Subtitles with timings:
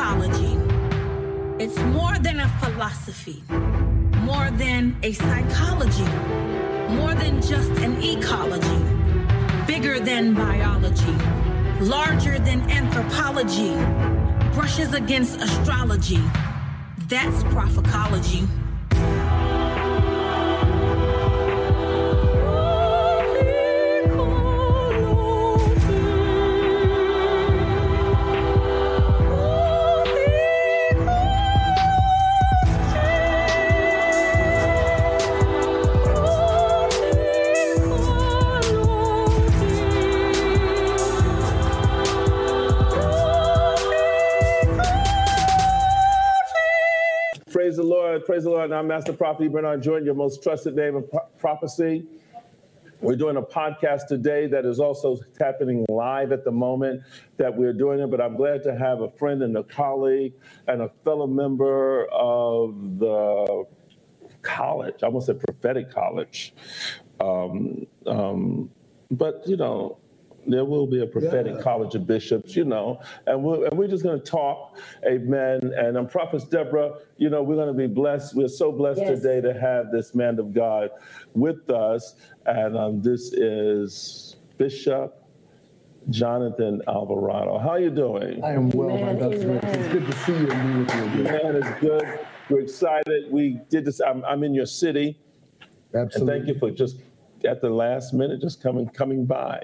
[0.00, 0.56] ecology.
[1.62, 3.44] It's more than a philosophy,
[4.22, 6.10] more than a psychology,
[6.94, 8.80] more than just an ecology,
[9.66, 11.12] bigger than biology,
[11.82, 13.74] larger than anthropology,
[14.54, 16.22] brushes against astrology.
[17.08, 18.48] That's prophecology.
[48.30, 48.66] Praise the Lord.
[48.66, 52.06] And I'm Master Prophet Bernard Jordan, your most trusted name of pro- prophecy.
[53.00, 57.02] We're doing a podcast today that is also happening live at the moment
[57.38, 60.34] that we're doing it, but I'm glad to have a friend and a colleague
[60.68, 63.64] and a fellow member of the
[64.42, 65.02] college.
[65.02, 66.54] I almost said prophetic college.
[67.18, 68.70] Um, um,
[69.10, 69.98] but, you know,
[70.46, 71.62] there will be a prophetic Yeah.
[71.62, 75.72] college of bishops, you know, and we're, and we're just going to talk, amen.
[75.76, 78.34] And I'm Prophet Deborah, you know, we're going to be blessed.
[78.34, 79.20] We're so blessed Yes.
[79.20, 80.90] today to have this man of God
[81.34, 82.14] with us.
[82.46, 85.16] And um, this is Bishop
[86.08, 87.58] Jonathan Alvarado.
[87.58, 88.42] How are you doing?
[88.42, 89.60] I am well by Amen, God's grace.
[89.64, 91.24] It's good to see you and be with you again.
[91.24, 92.18] Man, it's good.
[92.48, 93.30] We're excited.
[93.30, 94.00] We did this.
[94.00, 95.20] I'm, I'm in your city.
[95.92, 96.34] And Absolutely.
[96.34, 96.96] thank you for just
[97.44, 99.62] at the last minute just coming coming by.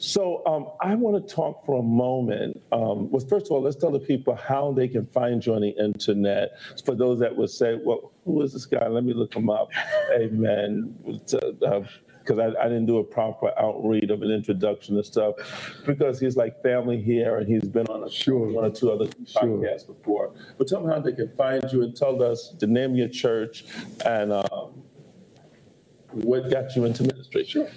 [0.00, 2.62] So um, I want to talk for a moment.
[2.70, 5.60] Um, well, first of all, let's tell the people how they can find you on
[5.62, 6.50] the internet.
[6.84, 8.86] For those that would say, "Well, who is this guy?
[8.86, 9.70] Let me look him up."
[10.14, 10.94] Amen.
[11.04, 15.34] Because I, I didn't do a proper outread of an introduction and stuff,
[15.84, 18.52] because he's like family here, and he's been on a, Sure.
[18.52, 19.42] one or two other Sure.
[19.42, 20.32] podcasts before.
[20.58, 23.08] But tell them how they can find you and tell us the name of your
[23.08, 23.64] church
[24.06, 24.80] and um,
[26.12, 27.44] what got you into ministry.
[27.44, 27.68] Sure.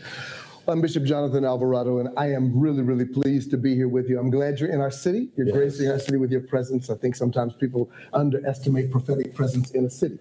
[0.71, 4.17] I'm Bishop Jonathan Alvarado, and I am really, really pleased to be here with you.
[4.17, 5.29] I'm glad you're in our city.
[5.35, 5.55] You're Yes.
[5.55, 6.89] gracing our city with your presence.
[6.89, 10.17] I think sometimes people underestimate prophetic presence in a city.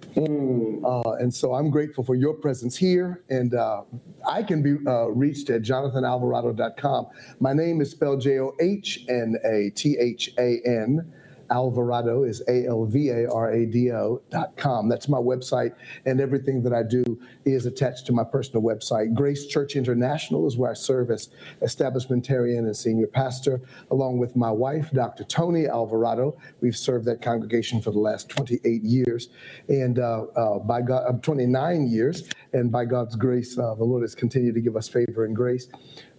[0.85, 3.23] Uh, and so I'm grateful for your presence here.
[3.31, 3.83] And uh,
[4.29, 7.07] I can be uh, reached at jonathanalvarado.com.
[7.39, 11.13] My name is spelled J O H N A T H A N.
[11.51, 14.89] Alvarado is A L V A R A D O dot com.
[14.89, 15.75] That's my website,
[16.07, 19.15] and everything that I do is attached to my personal website.
[19.15, 21.31] Grace Church International is where I serve as
[21.63, 25.25] establishmentarian and senior pastor, along with my wife, Dr.
[25.25, 26.37] Tony Alvarado.
[26.61, 29.29] We've served that congregation for the last 28 years,
[29.69, 34.03] and uh, uh, by God, uh, 29 years, and by God's grace, uh, the Lord
[34.03, 35.69] has continued to give us favor and grace.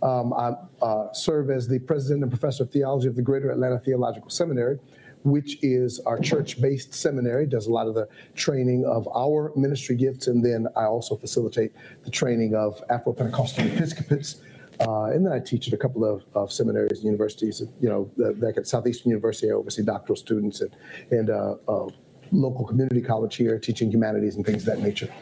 [0.02, 3.80] Um, I uh, serve as the president and professor of theology of the Greater Atlanta
[3.80, 4.80] Theological Seminary
[5.24, 10.28] which is our church-based seminary, does a lot of the training of our ministry gifts,
[10.28, 11.74] and then I also facilitate
[12.04, 14.42] the training of Afro-Pentecostal Episcopates.
[14.80, 17.62] Uh, and then I teach at a couple of, of seminaries and universities.
[17.80, 20.76] You know, back at Southeastern University, I oversee doctoral students and,
[21.12, 21.88] and uh, uh,
[22.32, 25.14] local community college here, teaching humanities and things of that nature.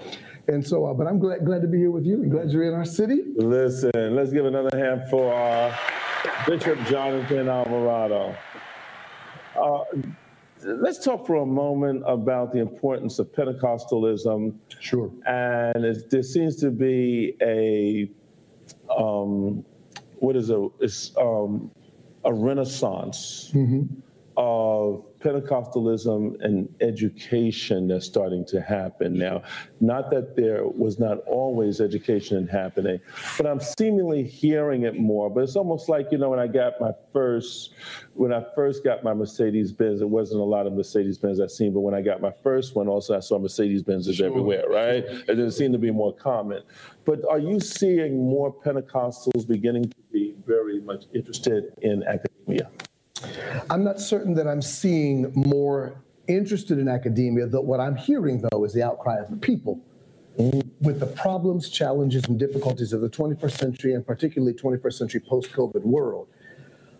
[0.47, 2.73] And so, uh, but I'm glad, glad to be here with you glad you're in
[2.73, 3.23] our city.
[3.35, 5.75] Listen, let's give another hand for uh,
[6.47, 8.35] Bishop Jonathan Alvarado.
[9.55, 9.83] Uh,
[10.63, 14.55] let's talk for a moment about the importance of Pentecostalism.
[14.79, 15.11] Sure.
[15.25, 18.09] And it, there seems to be a,
[18.95, 19.63] um,
[20.17, 21.71] what is a, it's um,
[22.25, 23.51] a renaissance
[24.37, 29.43] of Pentecostalism and education that's starting to happen now.
[29.81, 32.99] Not that there was not always education happening,
[33.37, 35.29] but I'm seemingly hearing it more.
[35.29, 37.73] But it's almost like, you know, when I got my first,
[38.13, 41.51] when I first got my Mercedes Benz, it wasn't a lot of Mercedes Benz I've
[41.51, 45.03] seen, but when I got my first one, also I saw Mercedes Benzes everywhere, right?
[45.27, 46.63] It seemed to be more common.
[47.05, 52.69] But are you seeing more Pentecostals beginning to be very much interested in academia?
[53.69, 57.47] I'm not certain that I'm seeing more interested in academia.
[57.47, 59.81] That what I'm hearing though is the outcry of the people
[60.79, 65.81] with the problems, challenges, and difficulties of the 21st century, and particularly 21st century post-COVID
[65.81, 66.29] world.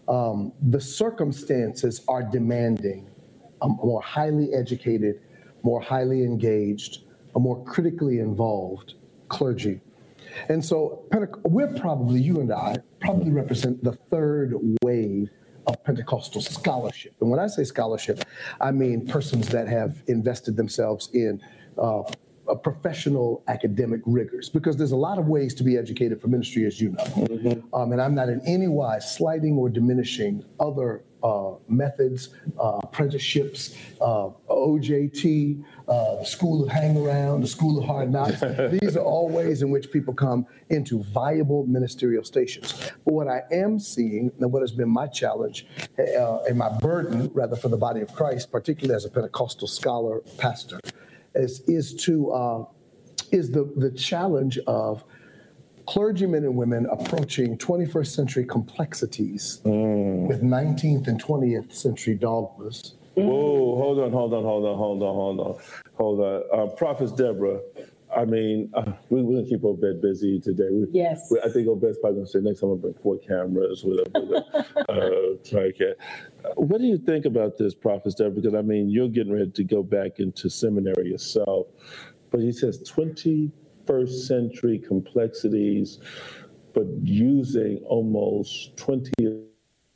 [0.10, 3.08] Um, the circumstances are demanding
[3.62, 5.22] a more highly educated,
[5.64, 7.04] more highly engaged,
[7.36, 8.96] a more critically involved
[9.30, 9.80] clergy.
[10.50, 15.30] And so Pente- we're probably, you and I, probably represent the third wave
[15.70, 17.14] of Pentecostal scholarship.
[17.22, 18.26] And when I say scholarship,
[18.60, 21.42] I mean persons that have invested themselves in
[21.78, 22.04] uh,
[22.48, 26.66] a professional academic rigors, because there's a lot of ways to be educated for ministry,
[26.66, 27.64] as you know.
[27.74, 32.30] Um, and I'm not in any wise slighting or diminishing other uh, methods,
[32.60, 38.42] uh, apprenticeships, uh, OJT, uh, the School of Hang Around, the School of Hard Knocks.
[38.80, 42.92] These are all ways in which people come into viable ministerial stations.
[43.06, 45.66] But what I am seeing, and what has been my challenge
[45.98, 50.22] uh, and my burden, rather, for the body of Christ, particularly as a Pentecostal scholar
[50.38, 50.80] pastor,
[51.34, 52.66] is, is to uh,
[53.32, 55.04] is the, the challenge of
[55.86, 62.96] clergymen and women approaching 21st century complexities with 19th and 20th century dogmas.
[63.16, 65.62] Whoa, hold on, hold on, hold on, hold on, hold on,
[65.96, 66.44] hold on.
[66.54, 67.62] Uh, Prophet Deborah,
[68.16, 70.70] I mean, uh, we, we're gonna keep Obed busy today.
[70.72, 71.30] We, Yes.
[71.32, 74.00] we- I think Obed's probably gonna say next time I'm gonna bring four cameras with
[74.00, 75.36] a, with a uh.
[76.46, 78.32] Uh, What do you think about this, Prophet Deborah?
[78.32, 81.68] Because I mean, you're getting ready to go back into seminary yourself,
[82.32, 86.00] but he says 21st century complexities,
[86.74, 89.46] but using almost 20th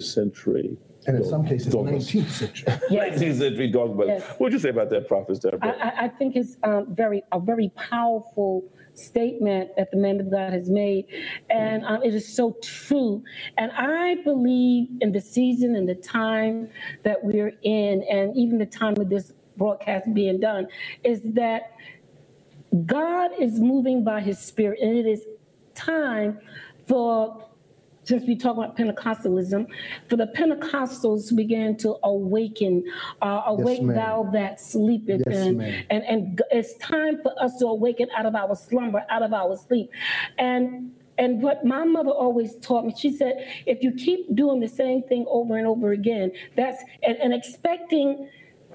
[0.02, 0.78] century.
[1.08, 2.12] And in some cases, dogmas.
[2.12, 2.74] 19th century.
[2.90, 3.20] Yes.
[3.20, 4.08] 19th century dogmas.
[4.10, 4.30] Yes.
[4.32, 5.76] What would you say about that, Prophet I, Deborah?
[5.82, 8.64] I, I think it's um, very a very powerful
[8.96, 11.06] statement that the man of God has made,
[11.50, 13.24] and um, it is so true.
[13.58, 16.70] And I believe in the season and the time
[17.04, 20.68] that we're in, and even the time of this broadcast being done,
[21.04, 21.74] is that
[22.86, 25.26] God is moving by His Spirit, and it is
[25.76, 26.40] time
[26.88, 27.48] for
[28.04, 29.68] since we talk about Pentecostalism,
[30.10, 32.84] for the Pentecostals began to awaken,
[33.22, 33.96] uh, awake ma'am.
[33.96, 38.36] thou that sleepeth, Yes, and, and and it's time for us to awaken out of
[38.36, 39.90] our slumber, out of our sleep,
[40.38, 40.92] and.
[41.16, 45.04] And what my mother always taught me, she said, if you keep doing the same
[45.04, 48.28] thing over and over again, that's and, and expecting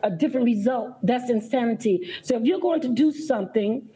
[0.05, 2.15] a different result, that's insanity.
[2.23, 3.89] So if you're going to do something,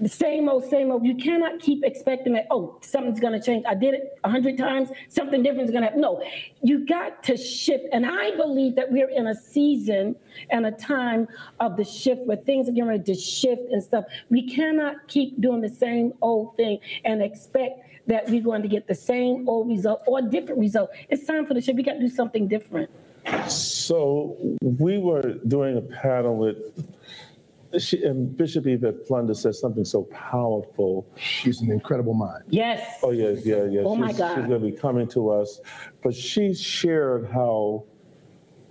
[0.00, 1.04] the same old, same old.
[1.06, 3.64] You cannot keep expecting that, oh, something's going to change.
[3.66, 6.00] I did it a hundred times, something different is going to happen.
[6.00, 6.22] No,
[6.62, 7.84] you got to shift.
[7.92, 10.16] And I believe that we're in a season
[10.50, 11.28] and a time
[11.60, 14.04] of the shift where things are getting ready to shift and stuff.
[14.28, 18.86] We cannot keep doing the same old thing and expect that we're going to get
[18.86, 20.90] the same old result or different result.
[21.08, 21.76] It's time for the shift.
[21.76, 22.90] We got to do something different.
[23.48, 26.56] So we were doing a panel with
[27.78, 31.06] she, and Bishop Yvette Flunder says something so powerful.
[31.16, 32.44] She's an incredible mind.
[32.48, 33.00] Yes.
[33.02, 33.82] Oh yes, yeah, yeah.
[33.84, 34.36] Oh, my she's, God.
[34.36, 35.60] She's going to be coming to us,
[36.02, 37.84] but she shared how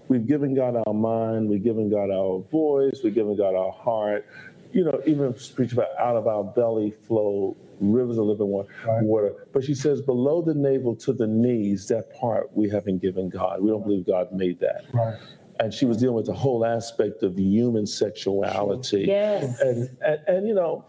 [0.07, 4.25] we've given God our mind, we've given God our voice, we've given God our heart.
[4.71, 8.67] You know, even preach about out of our belly flow rivers of living water.
[8.85, 9.31] Right.
[9.53, 13.61] But she says below the navel to the knees, that part we haven't given God.
[13.61, 14.85] We don't believe God made that.
[14.93, 15.17] Right.
[15.59, 19.05] And she was dealing with the whole aspect of human sexuality.
[19.07, 19.59] Yes.
[19.61, 20.85] And, and, and you know,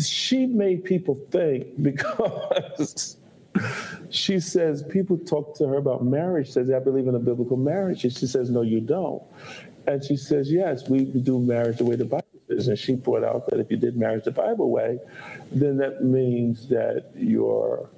[0.00, 3.16] she made people think because
[4.10, 8.04] she says people talk to her about marriage, says, I believe in a biblical marriage.
[8.04, 9.22] And she says, No, you don't.
[9.86, 12.68] And she says, Yes, we do marriage the way the Bible says.
[12.68, 14.98] And she brought out that if you did marriage the Bible way,
[15.50, 17.88] then that means that your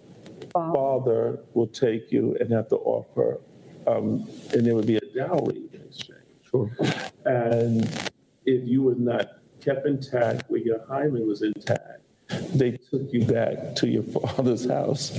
[0.52, 3.40] father will take you and have to offer,
[3.86, 5.62] um, and there would be a dowry.
[6.54, 6.70] Sure.
[7.24, 7.82] And
[8.46, 9.26] if you were not
[9.60, 12.02] kept intact, where your hymen was intact,
[12.54, 15.18] they took you back to your father's house.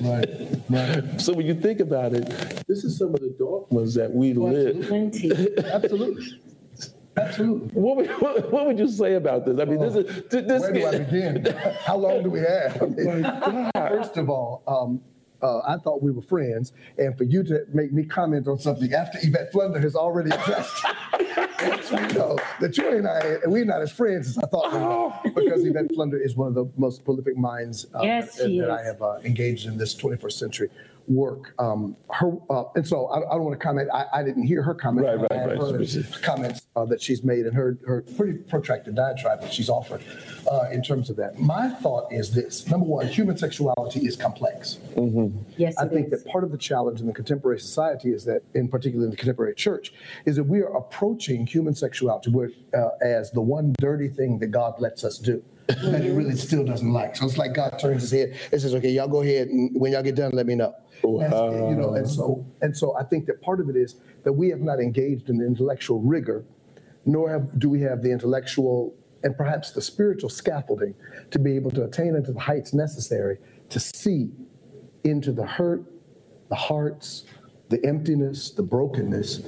[0.00, 0.28] Right.
[0.68, 1.20] Right.
[1.20, 2.26] so when you think about it,
[2.68, 4.86] this is some of the dogmas that we live.
[4.86, 5.30] Plenty.
[5.58, 6.40] Absolutely.
[7.16, 7.68] Absolutely.
[7.68, 9.58] What would, what, what would you say about this?
[9.58, 10.62] I mean, this is this.
[10.62, 11.44] Where do I begin?
[11.84, 12.80] How long do we have?
[12.80, 15.00] I mean, First of all, um,
[15.42, 18.92] uh, I thought we were friends, and for you to make me comment on something
[18.92, 20.84] after Yvette Flunder has already addressed,
[21.62, 24.78] lets me know that you and I, we're not as friends as I thought we
[24.78, 28.70] were, because Yvette Flunder is one of the most prolific minds uh, Yes, that, that
[28.70, 30.70] I have uh, engaged in this 21st century
[31.10, 31.54] work.
[31.58, 33.88] Um, her, uh, and so I, I don't want to comment.
[33.92, 35.06] I, I didn't hear her comment.
[35.06, 35.92] Right, but I right, have right.
[35.92, 40.02] heard comments uh, that she's made and her, her pretty protracted diatribe that she's offered
[40.50, 41.38] uh, in terms of that.
[41.38, 44.78] My thought is this number one, human sexuality is complex.
[45.56, 46.22] Yes, I think is.
[46.22, 49.16] that part of the challenge in the contemporary society is that, in particular in the
[49.16, 49.92] contemporary church,
[50.26, 52.32] is that we are approaching human sexuality
[52.74, 55.42] uh, as the one dirty thing that God lets us do.
[55.68, 57.14] That he really still doesn't like.
[57.16, 59.92] So it's like God turns his head and says, "Okay, y'all go ahead, and when
[59.92, 60.74] y'all get done, let me know."
[61.20, 61.32] That's-
[61.70, 64.48] you know, and so and so I think that part of it is that we
[64.48, 66.44] have not engaged in the intellectual rigor,
[67.06, 70.94] nor have do we have the intellectual and perhaps the spiritual scaffolding
[71.30, 73.38] to be able to attain into the heights necessary
[73.68, 74.30] to see
[75.04, 75.84] into the hurt,
[76.48, 77.24] the hearts,
[77.68, 79.42] the emptiness, the brokenness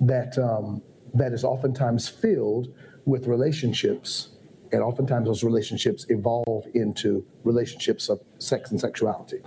[0.00, 0.80] that um,
[1.14, 4.30] that is oftentimes filled with relationships,
[4.72, 9.40] and oftentimes those relationships evolve into relationships of sex and sexuality.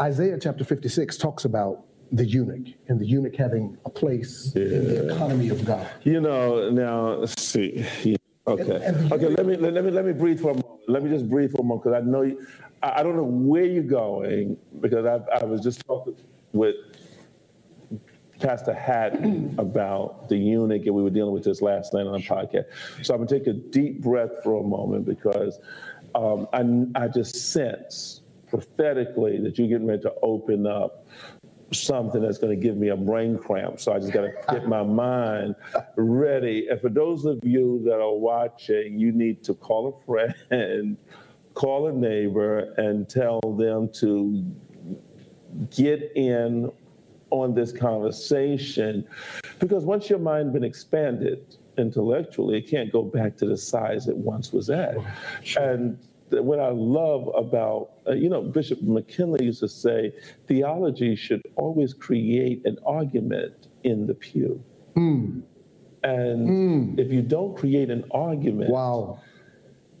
[0.00, 4.62] Isaiah chapter 56 talks about the eunuch and the eunuch having a place yeah.
[4.62, 5.88] in the economy of God.
[6.04, 7.84] You know, now let's see.
[8.04, 8.16] Yeah.
[8.46, 8.62] Okay.
[8.62, 9.28] And, and okay.
[9.28, 10.80] Let me let, me let me breathe for a moment.
[10.88, 12.46] Let me just breathe for a moment because I know you,
[12.82, 16.16] I, I don't know where you're going because I, I was just talking
[16.52, 16.76] with
[18.40, 22.18] Pastor Hatton about the eunuch, and we were dealing with this last night on a
[22.18, 22.64] podcast.
[23.02, 25.58] So I'm gonna take a deep breath for a moment because
[26.14, 31.06] um, I, I just sense prophetically that you're getting ready to open up
[31.72, 33.80] something that's going to give me a brain cramp.
[33.80, 35.54] So I just got to get my mind
[35.96, 36.68] ready.
[36.68, 40.96] And for those of you that are watching, you need to call a friend,
[41.54, 44.44] call a neighbor, and tell them to
[45.74, 46.70] get in
[47.30, 49.06] on this conversation
[49.58, 54.16] because once your mind been expanded intellectually it can't go back to the size it
[54.16, 54.96] once was at
[55.56, 55.98] and
[56.30, 60.12] what I love about, uh, you know, Bishop McKinley used to say,
[60.48, 64.60] theology should always create an argument in the pew.
[64.96, 65.42] Mm.
[66.02, 66.98] And mm.
[66.98, 69.20] if you don't create an argument, wow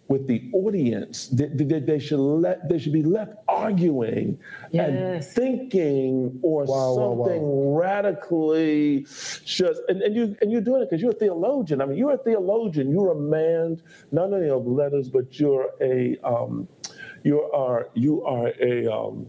[0.08, 1.28] with the audience.
[1.28, 4.38] They, they, they, should let they should be left arguing
[4.70, 4.88] yes.
[4.88, 7.78] and thinking or wow, something wow, wow.
[7.78, 9.06] radically
[9.44, 11.80] just and, and you and you're doing it because you're a theologian.
[11.80, 12.90] I mean, you're a theologian.
[12.90, 13.82] You're a man
[14.12, 16.68] not only of letters, but you're a um,
[17.24, 19.26] you are you are a um,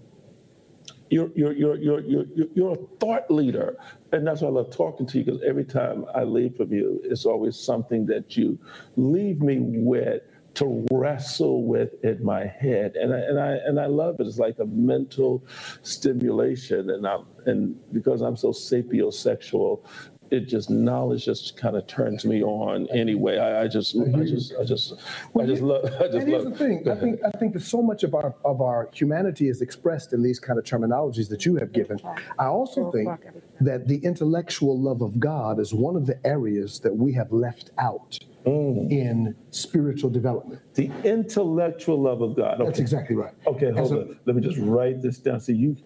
[1.10, 3.77] you're, you're, you're, you're, you're, you're a thought leader.
[4.12, 7.00] And that's why I love talking to you because every time I leave from you,
[7.03, 8.60] it's always something that you
[8.98, 10.22] leave me with
[10.58, 14.28] to wrestle with in my head, and I, and I and I love it.
[14.28, 15.46] It's like a mental
[15.84, 19.82] stimulation, and I'm and because I'm so sapiosexual,
[20.32, 23.38] it just knowledge just kind of turns me on anyway.
[23.38, 24.26] I, I just, I mm-hmm.
[24.26, 24.94] just, I just,
[25.34, 25.86] well, I just love.
[26.00, 26.54] I just and here's love.
[26.54, 26.90] the thing.
[26.90, 30.24] I think I think that so much of our of our humanity is expressed in
[30.24, 32.00] these kind of terminologies that you have given.
[32.40, 33.10] I also think
[33.62, 37.70] that the intellectual love of God is one of the areas that we have left
[37.78, 38.92] out mm.
[38.92, 40.62] in spiritual development.
[40.75, 42.56] The intellectual love of God.
[42.56, 42.66] Okay.
[42.66, 43.34] That's exactly right.
[43.46, 44.20] Okay, hold a, on.
[44.25, 45.39] Let me just write this down.
[45.39, 45.77] So you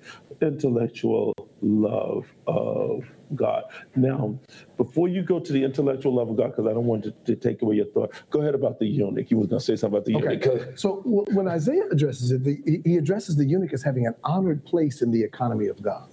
[0.41, 3.63] intellectual love of God.
[3.95, 4.39] Now,
[4.77, 7.35] before you go to the intellectual love of God, because I don't want to, to,
[7.35, 9.31] take away your thought, go ahead about the eunuch.
[9.31, 10.49] You were going to say something about the okay.
[10.49, 10.77] eunuch.
[10.77, 14.65] So w- when Isaiah addresses it, the, he addresses the eunuch as having an honored
[14.65, 16.09] place in the economy of God.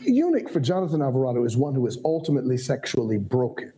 [0.00, 3.72] Eunuch for Jonathan Alvarado is one who is ultimately sexually broken.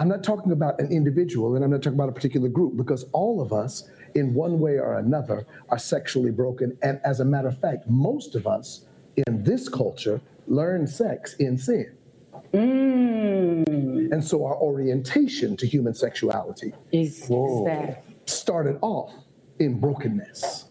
[0.00, 3.04] I'm not talking about an individual and I'm not talking about a particular group because
[3.12, 6.78] all of us, in one way or another, are sexually broken.
[6.80, 11.58] And as a matter of fact, most of us in this culture learn sex in
[11.58, 11.94] sin.
[12.54, 14.10] Mm.
[14.10, 17.28] And so our orientation to human sexuality is, is
[17.66, 19.12] that started off
[19.58, 20.70] in brokenness.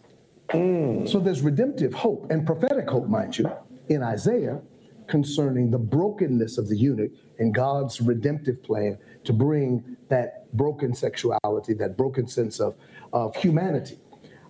[0.49, 1.07] Mm.
[1.07, 3.51] So there's redemptive hope and prophetic hope, mind you,
[3.89, 4.59] in Isaiah
[5.05, 11.73] concerning the brokenness of the eunuch and God's redemptive plan to bring that broken sexuality,
[11.73, 12.75] that broken sense of,
[13.13, 13.99] of humanity.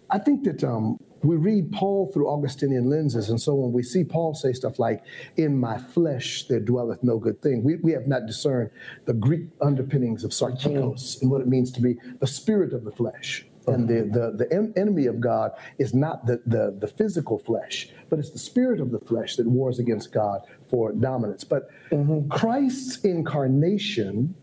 [0.09, 4.03] I think that um, we read Paul through Augustinian lenses, and so when we see
[4.03, 5.03] Paul say stuff like,
[5.35, 8.71] In my flesh there dwelleth no good thing, we, we have not discerned
[9.05, 12.91] the Greek underpinnings of sarkikos and what it means to be the spirit of the
[12.91, 13.45] flesh.
[13.67, 18.17] And the, the, the enemy of God is not the, the, the physical flesh, but
[18.17, 21.43] it's the spirit of the flesh that wars against God for dominance.
[21.43, 22.29] But mm-hmm.
[22.29, 24.33] Christ's incarnation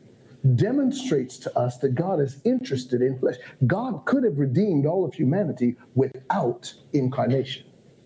[0.55, 3.37] demonstrates to us that God is interested in flesh.
[3.67, 7.65] God could have redeemed all of humanity without incarnation.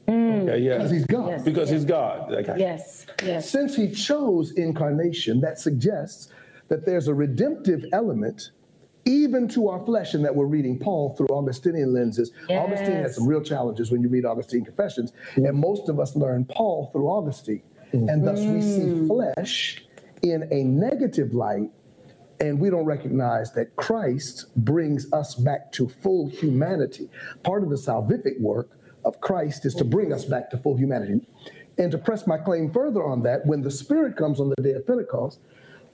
[0.09, 0.42] Mm.
[0.42, 0.78] Okay, yeah.
[0.78, 1.28] Because he's God.
[1.28, 1.80] Yes, because yes.
[1.80, 2.32] he's God.
[2.32, 2.54] Okay.
[2.59, 3.50] Yes, yes.
[3.50, 6.32] Since he chose incarnation, that suggests
[6.68, 8.50] that there's a redemptive element
[9.06, 12.32] even to our flesh, and that we're reading Paul through Augustinian lenses.
[12.49, 12.64] Yes.
[12.64, 15.49] Augustine had some real challenges when you read Augustine Confessions, mm.
[15.49, 17.62] and most of us learn Paul through Augustine.
[17.92, 18.12] Mm.
[18.12, 19.06] And thus we see mm.
[19.09, 19.82] flesh
[20.23, 21.70] in a negative light
[22.40, 27.09] and we don't recognize that Christ brings us back to full humanity.
[27.42, 28.70] Part of the salvific work
[29.04, 31.20] of Christ is to bring us back to full humanity.
[31.78, 34.73] And to press my claim further on that, when the Spirit comes on the day
[34.73, 35.40] of Pentecost,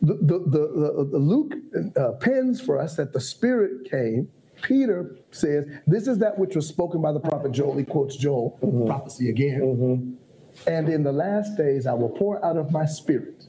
[0.01, 1.55] the, the, the, the Luke
[1.97, 4.29] uh, pens for us that the Spirit came.
[4.63, 7.77] Peter says, This is that which was spoken by the prophet Joel.
[7.77, 8.87] He quotes Joel, mm-hmm.
[8.87, 9.61] prophecy again.
[9.61, 10.69] Mm-hmm.
[10.71, 13.46] And in the last days, I will pour out of my Spirit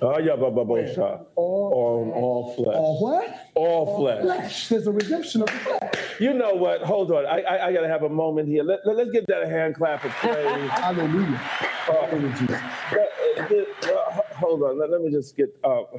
[0.00, 1.18] Ah, yeah, ba, ba, ba, sha.
[1.34, 2.76] On all flesh.
[2.76, 3.50] All what?
[3.56, 4.22] All flesh.
[4.22, 4.68] flesh.
[4.68, 6.20] There's a redemption of the flesh.
[6.20, 6.82] You know what?
[6.82, 7.26] Hold on.
[7.26, 8.62] I, I, I got to have a moment here.
[8.62, 10.70] Let, let, us give that a hand clap of praise.
[10.70, 11.40] Hallelujah.
[11.88, 12.72] Uh, Hallelujah.
[12.92, 14.78] Uh, uh, hold on.
[14.78, 15.92] Let, let me just get up.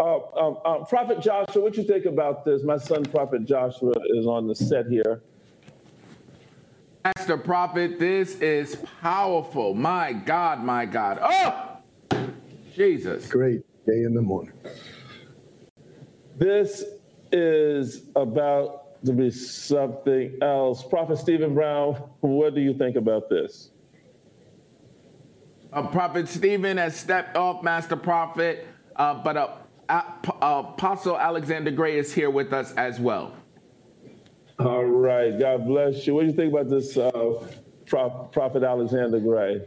[0.00, 2.64] Uh, um, um, Prophet Joshua, what you think about this?
[2.64, 5.22] My son, Prophet Joshua, is on the set here.
[7.04, 9.74] Master Prophet, this is powerful.
[9.74, 11.18] My God, my God.
[11.22, 11.71] Oh,
[12.74, 13.26] Jesus.
[13.28, 14.54] Great day in the morning.
[16.36, 16.84] This
[17.30, 20.82] is about to be something else.
[20.82, 23.70] Prophet Stephen Brown, what do you think about this?
[25.72, 29.48] Uh, Prophet Stephen has stepped off, Master Prophet, uh, but uh,
[29.88, 30.02] uh,
[30.40, 33.34] Apostle Alexander Gray is here with us as well.
[34.58, 35.38] All right.
[35.38, 36.14] God bless you.
[36.14, 37.10] What do you think about this, uh,
[37.86, 39.62] Prophet Alexander Gray?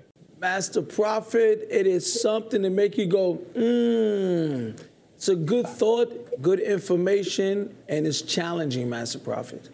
[0.45, 4.79] Master Prophet, it is something to make you go, mmm.
[5.15, 9.69] It's a good thought, good information, and it's challenging, Master Prophet.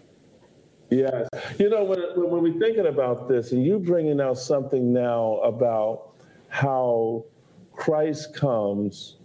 [0.89, 1.27] Yes.
[1.59, 6.13] You know, when, when we're thinking about this, and you bringing out something now about
[6.47, 7.25] how
[7.73, 9.17] Christ comes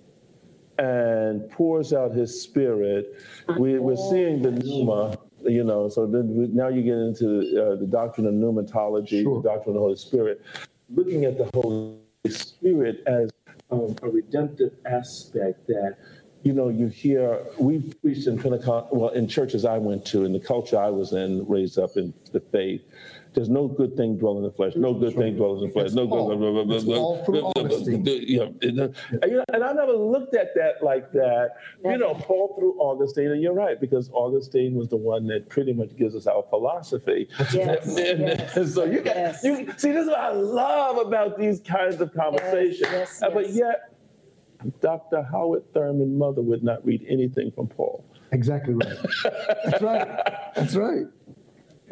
[0.80, 3.22] and pours out his spirit,
[3.56, 7.86] we, we're seeing the pneuma you know, so then now you get into uh, the
[7.86, 9.40] doctrine of pneumatology, sure.
[9.40, 10.42] the doctrine of the Holy Spirit,
[10.88, 13.30] looking at the Holy Spirit as
[13.70, 15.96] um, a redemptive aspect that
[16.46, 20.32] you know, you hear, we preached in Pentecost, well, in churches I went to, in
[20.32, 22.82] the culture I was in, raised up in the faith,
[23.34, 24.74] there's no good thing dwelling in the flesh.
[24.76, 25.90] No good thing dwells in the flesh.
[25.90, 26.38] No good.
[26.38, 28.02] Blah, blah, blah, all through Augustine.
[28.06, 28.88] Yeah, uh,
[29.52, 31.50] and I never looked at that like that.
[31.84, 35.74] You know, Paul through Augustine, and you're right because Augustine was the one that pretty
[35.74, 37.28] much gives us our philosophy.
[37.52, 37.86] Yes.
[37.88, 38.74] and, yes.
[38.74, 39.44] so you got yes.
[39.44, 42.80] you see this is what I love about these kinds of conversations.
[42.80, 43.34] Yes, yes, uh, yes.
[43.34, 43.95] But yet,
[44.80, 45.22] Dr.
[45.22, 48.04] Howard Thurman mother would not read anything from Paul.
[48.32, 48.96] Exactly right.
[49.64, 50.08] That's right.
[50.54, 51.06] That's right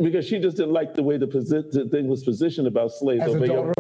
[0.02, 3.22] because she just didn't like the way the, posi- the thing was positioned about slaves.
[3.22, 3.74] As a daughter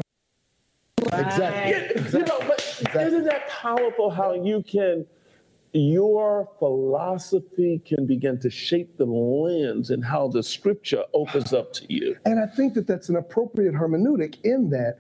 [0.98, 1.70] Exactly.
[1.70, 2.20] Yeah, exactly.
[2.20, 3.02] You know, but exactly.
[3.04, 5.06] isn't that powerful how you can,
[5.72, 11.92] your philosophy can begin to shape the lens and how the scripture opens up to
[11.92, 12.16] you?
[12.24, 14.98] And I think that that's an appropriate hermeneutic in that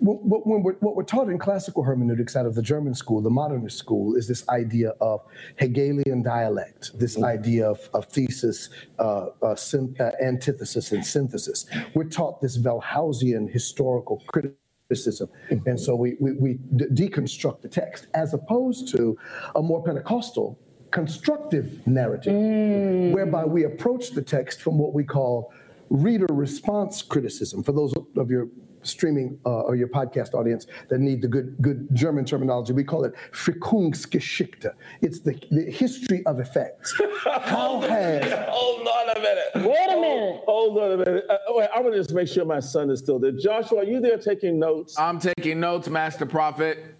[0.00, 3.76] when we're, what we're taught in classical hermeneutics out of the German school, the modernist
[3.78, 5.20] school, is this idea of
[5.56, 7.24] Hegelian dialect, this mm-hmm.
[7.26, 11.66] idea of, of thesis, uh, uh, uh, antithesis, and synthesis.
[11.94, 15.28] We're taught this Wellhausian historical criticism.
[15.50, 15.68] Mm-hmm.
[15.68, 19.18] And so we, we, we de- deconstruct the text as opposed to
[19.54, 20.58] a more Pentecostal
[20.90, 23.12] constructive narrative, mm.
[23.12, 25.52] whereby we approach the text from what we call
[25.88, 27.62] reader response criticism.
[27.62, 28.48] For those of your
[28.82, 32.72] streaming uh, or your podcast audience that need the good good German terminology.
[32.72, 34.72] We call it Wirkungsgeschichte.
[35.02, 37.00] It's the, the history of effects.
[37.24, 39.68] How has hold on a minute.
[39.68, 40.42] Wait a minute.
[40.46, 41.24] Hold, hold on a minute.
[41.28, 43.32] Uh, wait, I'm gonna just make sure my son is still there.
[43.32, 44.98] Joshua, are you there taking notes?
[44.98, 46.96] I'm taking notes, Master Prophet.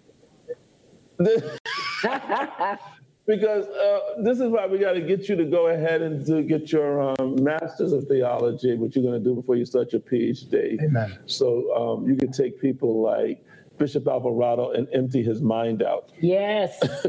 [3.31, 6.43] because uh, this is why we got to get you to go ahead and to
[6.43, 10.01] get your um, master's of theology, what you're going to do before you start your
[10.01, 10.77] PhD.
[10.81, 11.17] Amen.
[11.27, 13.41] So um, you can take people like
[13.77, 16.11] Bishop Alvarado and empty his mind out.
[16.19, 16.77] Yes.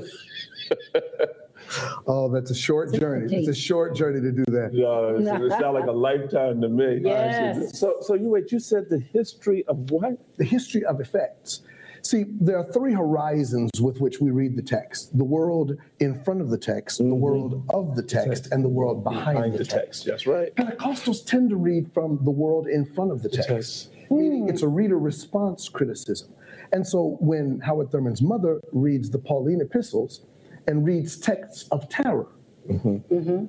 [2.07, 3.35] oh, that's a short journey.
[3.35, 4.73] It's a short journey to do that.
[4.73, 7.01] Yeah, it sounds like a lifetime to me.
[7.03, 7.81] Yes.
[7.81, 8.53] So, so you wait.
[8.53, 10.13] You said the history of what?
[10.37, 11.63] The history of effects.
[12.03, 16.41] See, there are three horizons with which we read the text the world in front
[16.41, 17.11] of the text, mm-hmm.
[17.11, 20.05] the world of the text, and the world behind, behind the, the, text.
[20.05, 20.07] text.
[20.07, 20.55] That's right.
[20.57, 24.49] Pentecostals tend to read from the world in front of the, the text, text, meaning
[24.49, 26.33] it's a reader response criticism.
[26.73, 30.25] And so when Howard Thurman's mother reads the Pauline epistles
[30.67, 32.29] and reads texts of terror,
[32.69, 33.15] mm-hmm.
[33.15, 33.47] Mm-hmm.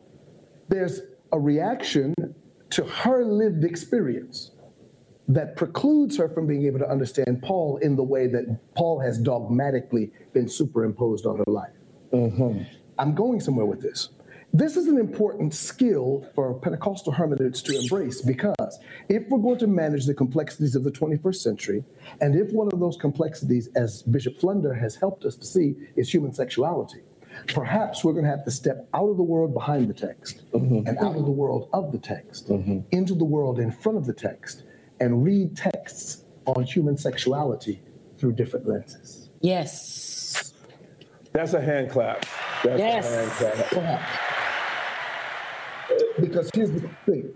[0.68, 2.14] there's a reaction
[2.72, 4.52] to her lived experience
[5.28, 9.18] that precludes her from being able to understand Paul in the way that Paul has
[9.18, 11.74] dogmatically been superimposed on her life.
[12.12, 12.64] Mm-hmm.
[13.00, 14.10] I'm going somewhere with this.
[14.56, 19.66] This is an important skill for Pentecostal hermeneutics to embrace because if we're going to
[19.66, 21.84] manage the complexities of the 21st century,
[22.22, 26.14] and if one of those complexities, as Bishop Flunder has helped us to see, is
[26.14, 27.02] human sexuality,
[27.48, 30.88] perhaps we're going to have to step out of the world behind the text mm-hmm.
[30.88, 32.82] and out of the world of the text mm-hmm.
[32.92, 34.66] into the world in front of the text
[35.04, 37.82] and read texts on human sexuality
[38.18, 39.30] through different lenses.
[39.42, 40.54] Yes.
[41.34, 42.26] That's a hand clap.
[42.64, 43.12] That's yes.
[43.12, 44.02] a hand clap.
[46.22, 47.34] Because here's the thing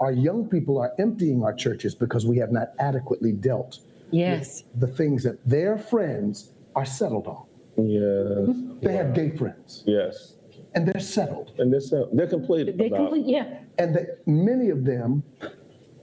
[0.00, 3.80] our young people are emptying our churches because we have not adequately dealt
[4.12, 4.62] yes.
[4.72, 7.46] with the things that their friends are settled on.
[7.76, 8.56] Yes.
[8.80, 9.82] They have gay friends.
[9.86, 10.36] Yes.
[10.74, 11.52] And they're settled.
[11.58, 12.10] And they're settled.
[12.12, 12.76] They're complete.
[12.78, 13.58] They're complete, yeah.
[13.78, 15.24] And that many of them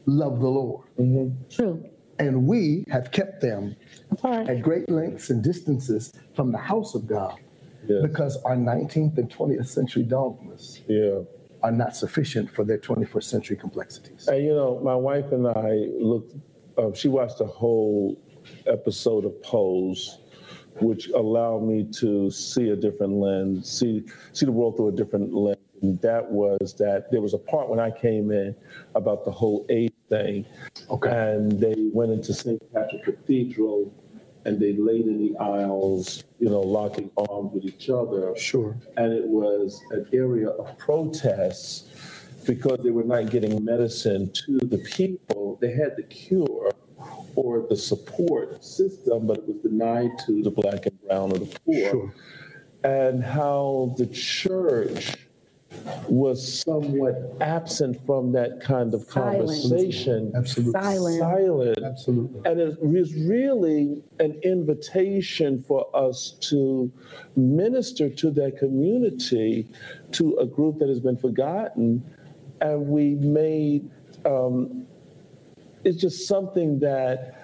[0.06, 0.88] love the Lord.
[1.00, 1.50] Mm-hmm.
[1.50, 1.84] True.
[2.20, 3.76] And we have kept them
[4.12, 4.50] Apart.
[4.50, 7.40] at great lengths and distances from the house of God
[7.88, 8.02] yes.
[8.02, 11.20] because our 19th and 20th century dogmas yeah.
[11.64, 14.28] are not sufficient for their 21st century complexities.
[14.28, 16.36] And you know, my wife and I looked,
[16.78, 18.22] uh, she watched a whole
[18.68, 20.20] episode of Pose,
[20.82, 25.34] which allowed me to see a different lens, see, see the world through a different
[25.34, 25.58] lens.
[25.82, 28.56] And that was that there was a part when I came in
[28.96, 30.46] about the whole AIDS thing.
[30.90, 31.10] Okay.
[31.10, 32.62] And they went into St.
[32.74, 33.94] Patrick Cathedral
[34.46, 38.36] and they laid in the aisles, you know, locking arms with each other.
[38.36, 38.76] Sure.
[38.98, 41.90] And it was an area of protest
[42.46, 45.58] because they were not getting medicine to the people.
[45.62, 46.72] They had the cure
[47.36, 51.60] or the support system, but it was denied to the black and brown or the
[51.66, 51.90] poor.
[51.90, 52.14] Sure.
[52.84, 55.29] And how the church
[56.08, 59.48] was somewhat absent from that kind of Silent.
[59.48, 60.32] conversation.
[60.36, 60.82] Absolutely.
[60.82, 61.20] Silent.
[61.20, 61.80] Silent.
[61.84, 62.42] Absolutely.
[62.46, 66.92] And it was really an invitation for us to
[67.36, 69.68] minister to that community,
[70.12, 72.04] to a group that has been forgotten.
[72.62, 73.90] And we made
[74.26, 74.86] um,
[75.84, 77.39] it's just something that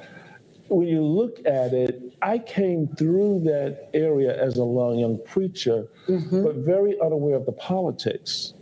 [0.67, 5.87] when you look at it, I came through that area as a long young preacher,
[6.07, 6.43] mm-hmm.
[6.43, 8.53] but very unaware of the politics.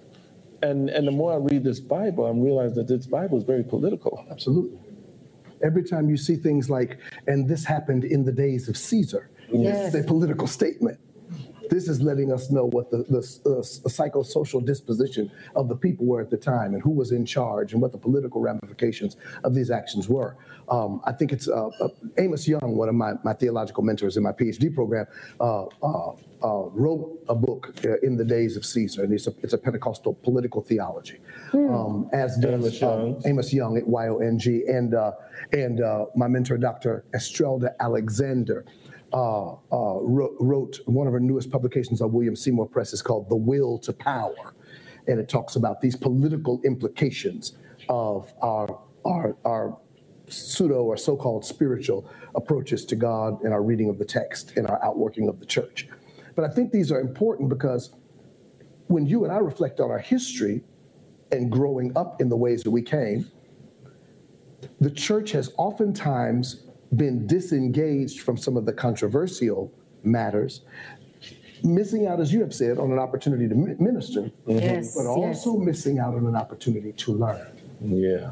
[0.61, 3.63] And, and the more I read this Bible, I'm realizing that this Bible is very
[3.63, 4.25] political.
[4.31, 4.79] Absolutely.
[5.63, 9.93] Every time you see things like, and this happened in the days of Caesar, Yes.
[9.93, 10.99] is a political statement.
[11.69, 16.21] This is letting us know what the, the, uh, psychosocial disposition of the people were
[16.21, 19.71] at the time and who was in charge and what the political ramifications of these
[19.71, 20.35] actions were.
[20.69, 24.23] Um, I think it's uh, uh, Amos Yong, one of my, my theological mentors in
[24.23, 25.05] my PhD program,
[25.39, 29.33] uh, uh, uh, wrote a book uh, in the days of Caesar, and it's a,
[29.41, 31.19] it's a Pentecostal political theology.
[31.53, 33.21] Um, as does Amos Yong.
[33.25, 35.11] Amos Yong at Y-O-N-G, and uh,
[35.51, 37.05] and uh, my mentor, Dr.
[37.13, 38.65] Estrelda Alexander,
[39.13, 43.29] uh, uh, wrote, wrote one of her newest publications on William Seymour Press is called
[43.29, 44.55] "The Will to Power,"
[45.07, 47.57] and it talks about these political implications
[47.89, 49.77] of our our our
[50.27, 54.83] pseudo or so-called spiritual approaches to God and our reading of the text and our
[54.83, 55.87] outworking of the church.
[56.35, 57.93] But I think these are important because
[58.87, 60.63] when you and I reflect on our history
[61.31, 63.29] and growing up in the ways that we came,
[64.79, 66.62] the church has oftentimes
[66.95, 69.71] been disengaged from some of the controversial
[70.03, 70.61] matters,
[71.63, 75.07] missing out, as you have said, on an opportunity to mi- minister, Yes, but yes.
[75.07, 77.47] also missing out on an opportunity to learn.
[77.81, 78.31] Yeah.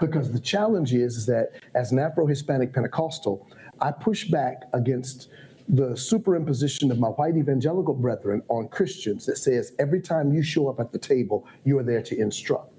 [0.00, 3.46] Because the challenge is, is that as an Afro Hispanic Pentecostal,
[3.80, 5.28] I push back against
[5.68, 10.68] the superimposition of my white evangelical brethren on Christians that says every time you show
[10.68, 12.73] up at the table, you are there to instruct.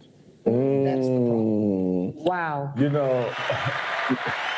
[0.46, 2.14] That's the problem.
[2.14, 2.16] Mm.
[2.26, 2.74] Wow.
[2.78, 3.34] You know,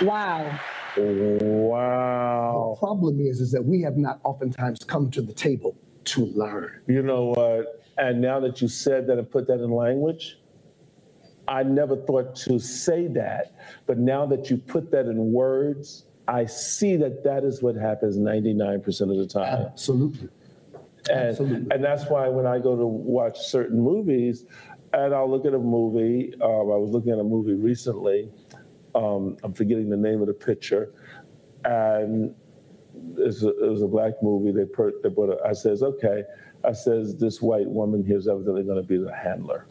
[0.02, 0.60] Wow.
[0.98, 2.74] wow.
[2.76, 6.82] The problem is, is that we have not oftentimes come to the table to learn.
[6.88, 7.84] You know what?
[7.98, 10.38] And now that you said that and put that in language,
[11.48, 13.56] I never thought to say that.
[13.88, 18.18] But now that you put that in words, I see that that is what happens
[18.18, 19.66] 99% of the time.
[19.72, 20.30] Absolutely.
[21.10, 21.68] And, Absolutely.
[21.72, 24.46] and that's why when I go to watch certain movies,
[24.94, 28.30] and I'll look at a movie, um, I was looking at a movie recently,
[28.96, 30.92] um, I'm forgetting the name of the picture,
[31.66, 32.34] and
[33.18, 34.52] it's a, it was a black movie.
[34.52, 36.24] They put, they put a, I says, okay,
[36.64, 39.68] I says, this white woman here is evidently going to be the handler.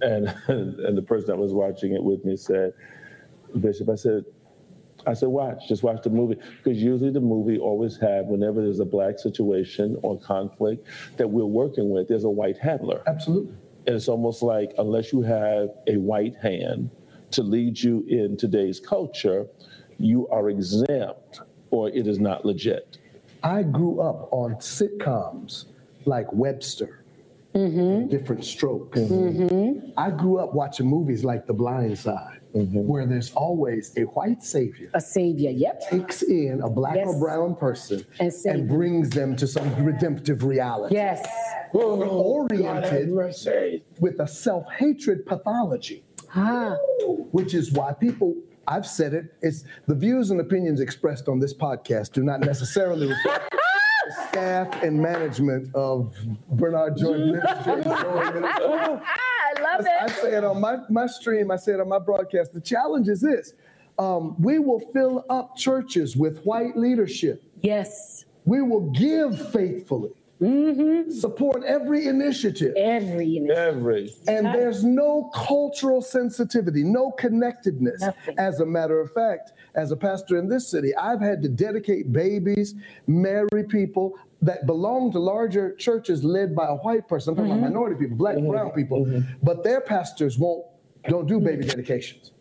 [0.00, 2.72] And, and the person that was watching it with me said,
[3.60, 4.24] Bishop, I said,
[5.06, 6.36] I said, watch, just watch the movie.
[6.62, 11.44] Because usually the movie always have, whenever there's a black situation or conflict that we're
[11.44, 13.02] working with, there's a white handler.
[13.06, 13.54] Absolutely.
[13.86, 16.90] And it's almost like unless you have a white hand
[17.32, 19.46] to lead you in today's culture,
[19.98, 21.40] you are exempt
[21.70, 22.98] or it is not legit.
[23.42, 25.66] I grew up on sitcoms
[26.04, 27.01] like Webster,
[27.54, 28.08] Mm-hmm.
[28.08, 29.00] Diff'rent Strokes.
[29.00, 29.90] Mm-hmm.
[29.96, 32.86] I grew up watching movies like The Blind Side, mm-hmm.
[32.86, 35.50] where there's always a white savior A savior.
[35.50, 35.82] Yep.
[35.90, 38.68] takes in a black or brown person And save them.
[38.68, 40.94] brings them to some redemptive reality.
[40.94, 41.26] Yes.
[41.74, 43.84] We're oh, oriented mercy.
[44.00, 46.04] with a self-hatred pathology.
[46.34, 46.76] Ah.
[47.32, 48.34] which is why people
[48.66, 53.06] I've said it, it's the views and opinions expressed on this podcast do not necessarily
[53.08, 53.58] reflect the
[54.28, 56.14] staff and management of
[56.50, 57.86] Bernard Jordan Ministries.
[57.86, 59.88] I love it.
[60.00, 60.10] I it.
[60.22, 62.52] say it on my, my stream, I say it on my broadcast.
[62.52, 63.54] The challenge is this
[63.98, 67.44] um, we will fill up churches with white leadership.
[67.62, 68.24] Yes.
[68.44, 70.10] We will give faithfully,
[70.42, 71.10] Mm-hmm.
[71.12, 72.74] support every initiative.
[72.76, 73.56] Every initiative.
[73.76, 74.12] Every.
[74.26, 78.00] And there's no cultural sensitivity, no connectedness.
[78.00, 78.38] Nothing.
[78.38, 82.12] As a matter of fact, as a pastor in this city, I've had to dedicate
[82.12, 82.74] babies,
[83.06, 87.30] marry people, that belong to larger churches led by a white person.
[87.30, 87.74] I'm talking about mm-hmm.
[87.74, 88.50] minority people, black, mm-hmm.
[88.50, 89.32] brown people, mm-hmm.
[89.42, 90.66] but their pastors won't
[91.08, 92.32] don't do baby dedications.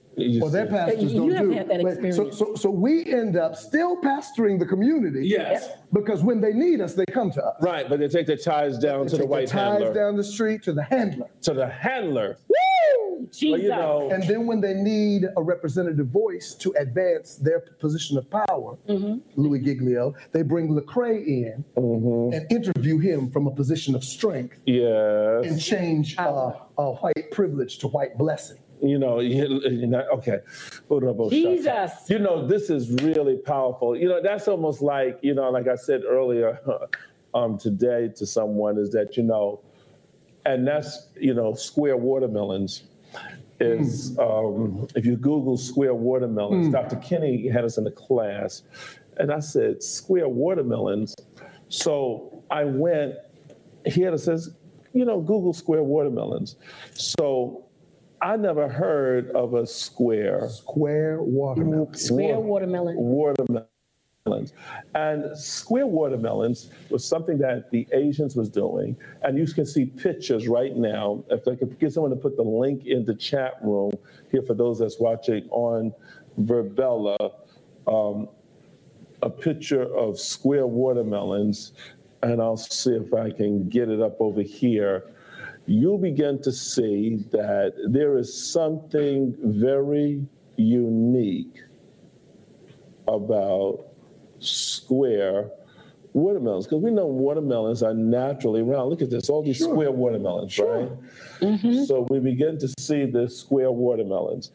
[0.41, 1.51] Or their pastors You don't do.
[1.51, 5.27] had that but- So, so, so we end up still pastoring the community.
[5.27, 5.69] Yes.
[5.93, 7.55] Because when they need us, they come to us.
[7.61, 9.93] Right, but they take their ties down to the Take white ties handler.
[9.93, 11.27] down the street to the handler.
[11.43, 12.37] To the handler.
[13.31, 13.51] Jesus.
[13.51, 18.17] Well, you know, And then when they need a representative voice to advance their position
[18.17, 18.77] of power,
[19.35, 25.45] Louis Giglio, they bring Lecrae in and interview him from a position of strength yes.
[25.45, 28.57] and change uh, uh, white privilege to white blessing.
[28.81, 30.39] you know, you, you know okay.
[31.29, 31.91] Jesus.
[32.09, 33.95] You know, this is really powerful.
[33.95, 36.59] You know, that's almost like, you know, like I said earlier
[37.33, 39.61] um, today to someone is that, you know,
[40.45, 42.83] and that's, you know, square watermelons
[43.59, 46.95] is, um, if you Google square watermelons, Dr.
[46.97, 48.63] Kinney had us in the class,
[49.17, 51.15] and I said, square watermelons.
[51.69, 53.15] So I went,
[53.85, 54.55] he had us says,
[54.93, 56.55] you know, Google square watermelons.
[56.93, 57.65] So
[58.21, 61.93] I never heard of a square Square watermelon.
[61.95, 62.45] Square wa-
[62.97, 63.65] watermelon.
[64.25, 64.53] Watermelons.
[64.93, 68.95] And square watermelons was something that the Asians was doing.
[69.23, 71.23] And you can see pictures right now.
[71.31, 73.91] If I could get someone to put the link in the chat room
[74.31, 75.91] here for those that's watching on
[76.39, 77.33] Verbella,
[77.87, 78.29] um,
[79.23, 81.73] a picture of square watermelons.
[82.21, 85.15] And I'll see if I can get it up over here.
[85.65, 91.63] You'll begin to see that there is something very unique
[93.07, 93.90] about
[94.41, 95.49] square
[96.13, 98.89] watermelons because we know watermelons are naturally round.
[98.89, 100.89] Look at this, all these square watermelons, right?
[101.39, 101.85] Mm-hmm.
[101.85, 104.51] So we begin to see the square watermelons.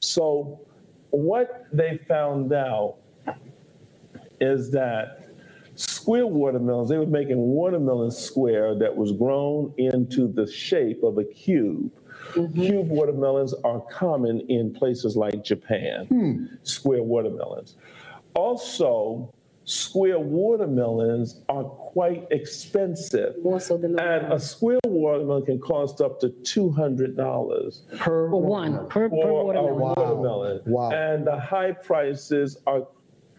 [0.00, 0.60] So
[1.10, 2.96] what they found out
[4.40, 5.24] is that
[5.74, 11.24] square watermelons, they were making watermelon square that was grown into the shape of a
[11.24, 11.90] cube.
[12.32, 12.62] Mm-hmm.
[12.62, 16.44] Cube watermelons are common in places like Japan, hmm.
[16.62, 17.76] square watermelons.
[18.38, 23.34] Also, square watermelons are quite expensive.
[23.42, 27.16] More so than the And a square watermelon can cost up to $200
[27.98, 29.78] Per For one, per, per for a watermelon.
[29.80, 30.60] watermelon.
[30.66, 30.90] Wow.
[30.90, 32.86] And the high prices are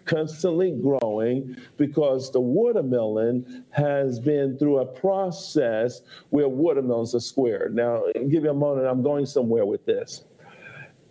[0.03, 7.73] constantly growing because the watermelon has been through a process where watermelons are squared.
[7.73, 10.25] Now, give me a moment, I'm going somewhere with this.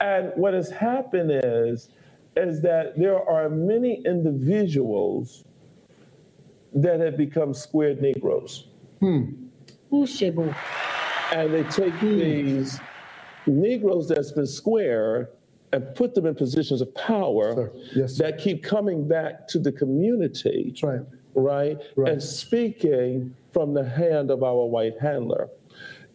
[0.00, 1.88] And what has happened is,
[2.38, 5.44] is that there are many individuals
[6.74, 8.68] that have become squared Negroes.
[9.00, 9.30] Hmm.
[9.92, 10.54] Ooh, shibu.
[11.32, 12.18] And they take hmm.
[12.18, 12.80] these
[13.46, 15.28] Negroes that's been squared
[15.72, 20.66] and put them in positions of power Yes, that keep coming back to the community,
[20.68, 21.00] That's right.
[21.34, 21.76] right?
[21.96, 22.12] Right.
[22.12, 25.48] And speaking from the hand of our white handler.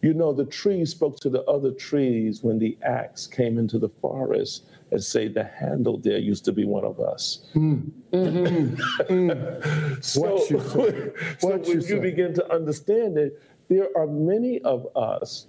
[0.02, 3.88] You know, the trees spoke to the other trees when the axe came into the
[3.88, 7.46] forest and say, the handle there used to be one of us.
[7.52, 7.80] Hmm.
[8.12, 8.74] Mm-hmm.
[9.12, 10.00] Mm-hmm.
[10.00, 11.12] so What you say.
[11.38, 15.48] so What when you you begin to understand it, there are many of us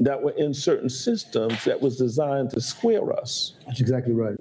[0.00, 3.54] that were in certain systems that was designed to square us.
[3.66, 4.36] That's exactly right.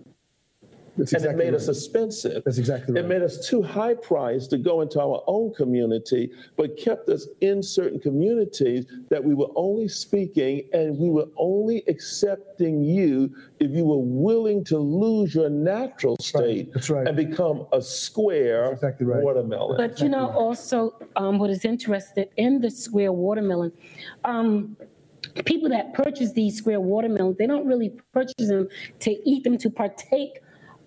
[0.98, 1.62] That's And exactly it made right.
[1.62, 2.44] us expensive.
[2.44, 3.04] That's exactly right.
[3.04, 7.28] It made us too high priced to go into our own community, but kept us
[7.42, 13.72] in certain communities that we were only speaking and we were only accepting you if
[13.72, 17.08] you were willing to lose your natural state That's right.
[17.08, 19.24] and become a square That's exactly right.
[19.24, 19.78] watermelon.
[19.78, 23.72] But you know, also, um, what is interested in the square watermelon,
[24.26, 24.76] um,
[25.46, 28.68] people that purchase these square watermelons, they don't really purchase them
[29.00, 30.40] to eat them to partake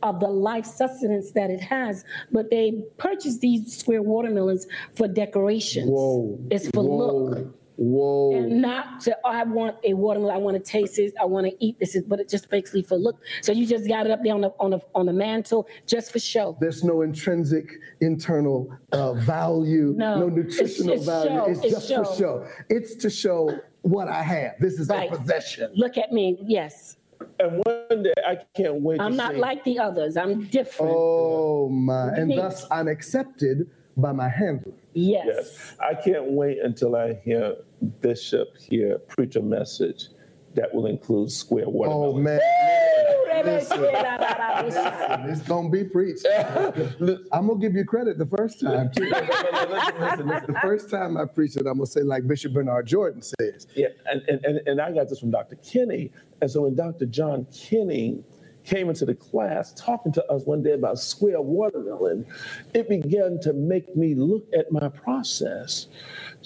[0.02, 5.88] of the life sustenance that it has, but they purchase these square watermelons for decorations.
[5.90, 6.38] Whoa.
[6.50, 7.54] It's for look.
[7.76, 8.34] Whoa.
[8.36, 11.46] And not to, oh, I want a watermelon, I want to taste this, I want
[11.46, 13.16] to eat this, but it's just basically for look.
[13.40, 16.12] So you just got it up there on the, on the, on the mantle just
[16.12, 16.58] for show.
[16.60, 17.70] There's no intrinsic
[18.02, 21.30] internal uh, value, No, no, nutritional it's value.
[21.30, 22.14] show, It's it's just for show.
[22.18, 22.46] show.
[22.68, 24.52] It's to show what I have.
[24.60, 25.10] This is Right.
[25.10, 25.70] a possession.
[25.74, 26.98] Look at me, yes.
[27.38, 29.38] And one day I can't wait I'm to not see.
[29.38, 30.16] like the others.
[30.16, 30.92] I'm different.
[30.94, 32.08] Oh my.
[32.14, 34.72] And thus I'm accepted by my handler.
[34.94, 35.26] yes.
[35.26, 37.56] Yes, I can't wait until I hear
[38.00, 40.08] Bishop here preach a message
[40.54, 42.14] that will include square oh, watermelon.
[42.14, 42.40] Oh man.
[43.44, 43.80] Listen.
[43.80, 46.26] Listen, it's gonna be preached.
[47.32, 49.04] I'm gonna give you credit the first time too.
[49.10, 53.22] Listen, this- the first time I preach it, I'm gonna say like Bishop Bernard Jordan
[53.22, 53.66] says.
[53.74, 55.56] Yeah, and, and, and, and I got this from Dr.
[55.56, 56.10] Kinney.
[56.40, 57.06] And so when Dr.
[57.06, 58.22] John Kinney
[58.64, 62.26] came into the class talking to us one day about square watermelon,
[62.74, 65.88] it began to make me look at my process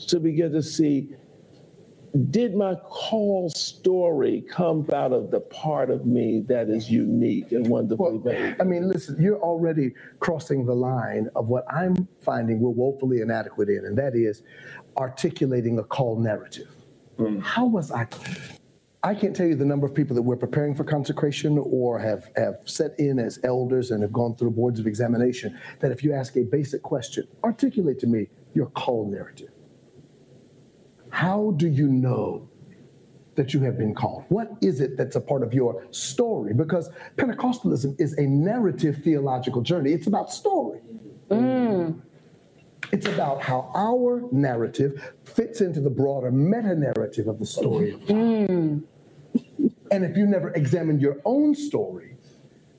[0.09, 1.09] to begin to see
[2.31, 7.67] did my call story come out of the part of me that is unique and
[7.69, 8.57] wonderfully Well, made?
[8.61, 13.69] I mean, listen, you're already crossing the line of what I'm finding we're woefully inadequate
[13.69, 14.43] in, and that is
[14.97, 16.69] articulating a call narrative.
[17.19, 17.43] Mm.
[17.43, 18.07] How was I?
[19.03, 22.31] I can't tell you the number of people that we're preparing for consecration or have,
[22.37, 26.15] have set in as elders and have gone through boards of examination that if you
[26.15, 29.51] ask a basic question, articulate to me your call narrative.
[31.15, 32.49] How do you know
[33.37, 34.25] that you have been called?
[34.31, 36.53] What is it that's a part of your story?
[36.53, 40.81] Because Pentecostalism is a narrative theological journey, it's about story.
[41.31, 42.03] Mm.
[42.91, 48.09] It's about how our narrative fits into the broader meta narrative of the story God.
[48.09, 48.83] Mm.
[49.93, 52.17] And if you never examine your own story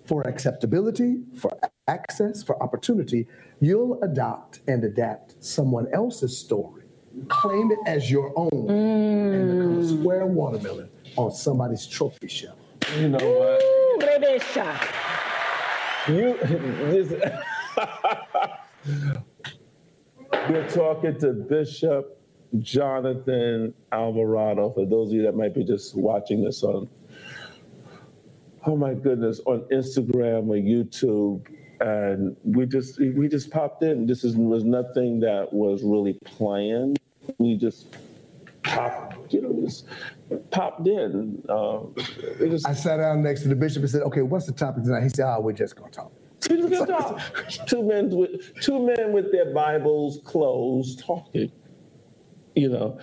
[0.06, 3.28] for acceptability, for access, for opportunity,
[3.62, 6.85] you'll adopt and adapt someone else's story,
[7.30, 9.84] claim it as your own, and become mm.
[9.84, 12.58] a square watermelon on somebody's trophy shelf.
[12.98, 13.62] You know what?
[13.62, 14.80] Ooh, Rebecca.
[16.08, 16.38] You,
[16.92, 17.12] this,
[20.50, 22.22] we're talking to Bishop
[22.60, 24.70] Jonathan Alvarado.
[24.72, 26.88] For those of you that might be just watching this on,
[28.68, 31.48] oh my goodness, on Instagram or YouTube,
[31.82, 34.06] and we just we just popped in.
[34.06, 37.00] This is, was nothing that was really planned.
[37.38, 37.96] We just
[38.64, 39.86] popped, you know, just
[40.52, 41.44] popped in.
[41.50, 44.52] Um, it just, I sat down next to the bishop and said, Okay, what's the
[44.54, 45.04] topic tonight?
[45.04, 46.12] He said, Oh, we're just going to talk.
[46.50, 47.22] We're just gonna talk.
[47.68, 51.52] two men with two men with their Bibles closed talking.
[52.56, 53.00] You know.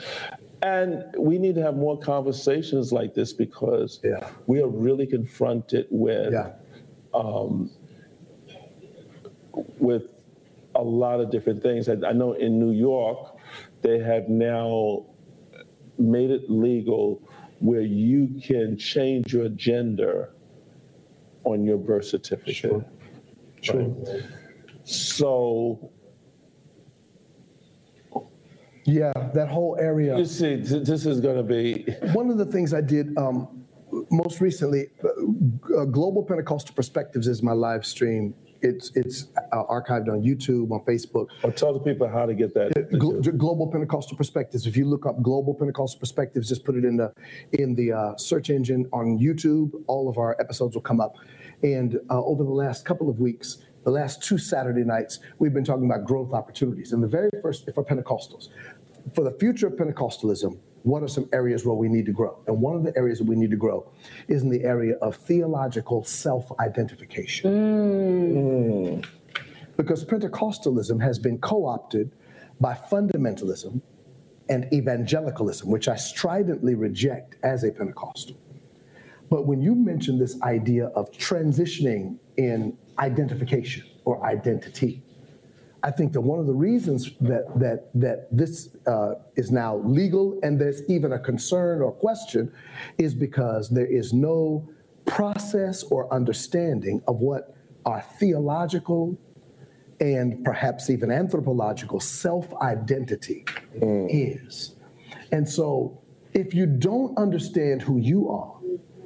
[0.63, 4.29] And we need to have more conversations like this because Yeah.
[4.47, 6.53] we are really confronted with Yeah.
[9.79, 10.05] with
[10.77, 11.89] a lot of different things.
[11.89, 13.37] I, I know in New York,
[13.83, 15.07] they have now
[15.99, 17.23] made it legal
[17.59, 20.31] where you can change your gender
[21.45, 22.55] on your birth certificate.
[22.57, 22.85] Sure.
[23.61, 23.95] Sure.
[24.85, 25.91] So
[28.85, 30.17] Yeah, that whole area.
[30.19, 33.65] you see, th- this is going to be One of the things I did um,
[34.11, 38.35] most recently, uh, Global Pentecostal Perspectives is my live stream.
[38.63, 41.27] It's it's uh, archived on YouTube, on Facebook.
[41.43, 42.99] Or tell the people how to get that.
[42.99, 44.67] Glo- Global Pentecostal Perspectives.
[44.67, 47.13] If you look up Global Pentecostal Perspectives, just put it in the
[47.53, 49.73] in the uh, search engine on YouTube.
[49.87, 51.17] All of our episodes will come up.
[51.63, 55.65] And uh, over the last couple of weeks, the last two Saturday nights, we've been
[55.65, 56.93] talking about growth opportunities.
[56.93, 58.49] And the very first for Pentecostals,
[59.15, 62.39] for the future of Pentecostalism, what are some areas where we need to grow?
[62.47, 63.91] And one of the areas that we need to grow
[64.29, 69.07] is in the area of theological self-identification mm.
[69.77, 72.13] because Pentecostalism has been co opted
[72.61, 73.81] by fundamentalism
[74.49, 78.37] and evangelicalism, which I stridently reject as a Pentecostal.
[79.31, 85.03] But when you mention this idea of transitioning in identification or identity,
[85.85, 90.39] I think that one of the reasons that that that this uh, is now legal
[90.43, 92.53] and there's even a concern or question
[92.99, 94.69] is because there is no
[95.07, 99.19] process or understanding of what our theological
[100.01, 103.45] and perhaps even anthropological self identity
[103.81, 104.77] is.
[105.33, 106.01] And so,
[106.33, 108.57] if you don't understand who you are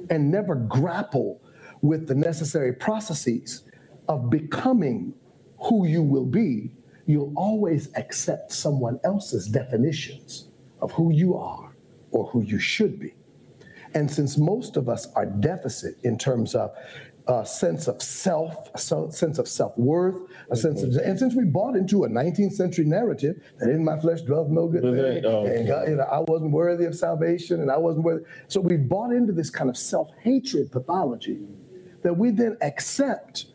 [0.09, 1.41] and never grapple
[1.81, 3.63] with the necessary processes
[4.07, 5.13] of becoming
[5.59, 6.71] who you will be,
[7.05, 10.49] you'll always accept someone else's definitions
[10.81, 11.75] of who you are
[12.11, 13.15] or who you should be.
[13.93, 16.71] And since most of us are deficit in terms of
[17.27, 20.55] a sense of self, a sense of self worth, a mm-hmm.
[20.55, 24.21] sense of, and since we bought into a 19th century narrative that in my flesh
[24.21, 27.69] dwells no good thing, Oh, and God, you know, I wasn't worthy of salvation, and
[27.69, 28.25] I wasn't worthy.
[28.47, 31.39] So we bought into this kind of self hatred pathology
[32.03, 33.47] that we then accept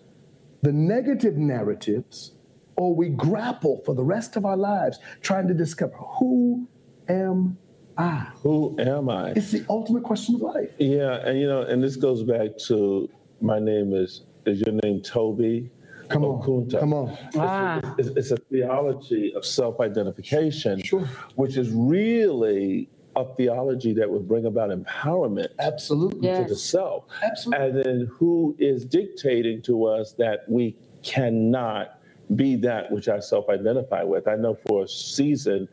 [0.63, 2.35] the negative narratives,
[2.77, 6.67] or we grapple for the rest of our lives trying to discover who
[7.09, 7.59] am
[7.99, 8.29] I.
[8.37, 9.31] Who am I?
[9.33, 10.71] It's the ultimate question of life.
[10.79, 13.11] Yeah, and you know, and this goes back to
[13.41, 15.71] my name is is your name Toby?
[16.09, 16.81] Come on, Okunta.
[16.81, 17.17] come on.
[17.37, 17.95] Ah.
[17.97, 21.05] It's, it's a theology of self-identification, Sure.
[21.37, 26.29] which is really a theology that would bring about empowerment Absolutely.
[26.29, 26.43] Yeah.
[26.43, 27.05] to the self.
[27.23, 27.67] Absolutely.
[27.67, 31.99] And then who is dictating to us that we cannot
[32.37, 34.29] be that which I self identify with?
[34.29, 35.69] I know for a season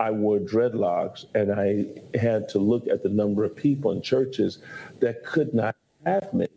[0.00, 4.58] I wore dreadlocks and I had to look at the number of people in churches
[5.00, 6.48] that could not have me.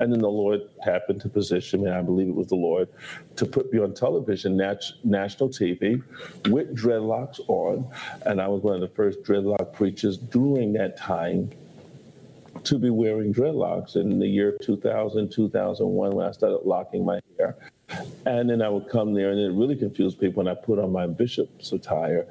[0.00, 2.88] And then the Lord happened to position me, I believe it was the Lord,
[3.36, 6.02] to put me on television, nat- national TV,
[6.48, 7.88] with dreadlocks on.
[8.24, 11.50] And I was one of the first dreadlock preachers during that time
[12.64, 17.56] to be wearing dreadlocks in the year 2000, 2001, when I started locking my hair.
[18.26, 20.92] And then I would come there, and it really confused people when I put on
[20.92, 22.26] my bishop's attire.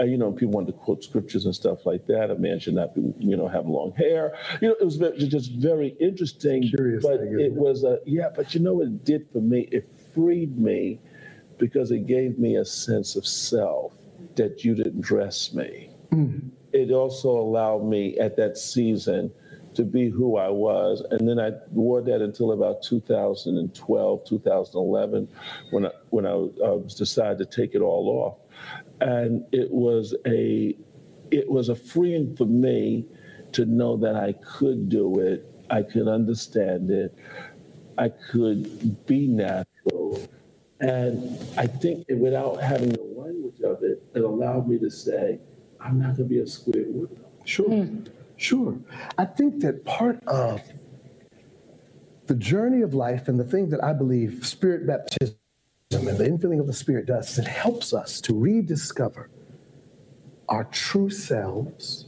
[0.00, 2.30] Uh, you know, people wanted to quote scriptures and stuff like that.
[2.30, 4.34] A man should not be, you know, have long hair.
[4.60, 6.62] You know, it was very, just very interesting.
[6.62, 7.52] Curious but thing, it it?
[7.52, 8.28] was a yeah.
[8.34, 9.68] But you know what it did for me?
[9.72, 11.00] It freed me
[11.58, 13.92] because it gave me a sense of self
[14.36, 15.90] that you didn't dress me.
[16.72, 19.32] It also allowed me at that season
[19.74, 21.02] to be who I was.
[21.10, 25.28] And then I wore that until about 2012, 2011,
[25.70, 28.38] when I, when I uh, decided to take it all off.
[29.00, 30.76] And it was a
[31.30, 33.06] it was a freeing for me
[33.52, 35.46] to know that I could do it.
[35.70, 37.14] I could understand it.
[37.96, 40.28] I could be natural.
[40.80, 45.38] And I think it, without having the language of it, it allowed me to say,
[45.80, 47.16] I'm not going to be a square widow.
[47.44, 47.86] Sure,
[48.40, 48.78] sure.
[49.18, 50.60] I think that part of
[52.26, 55.36] the journey of life and the thing that I believe spirit baptism
[55.92, 59.28] and the infilling of the Spirit does is it helps us to rediscover
[60.48, 62.06] our true selves.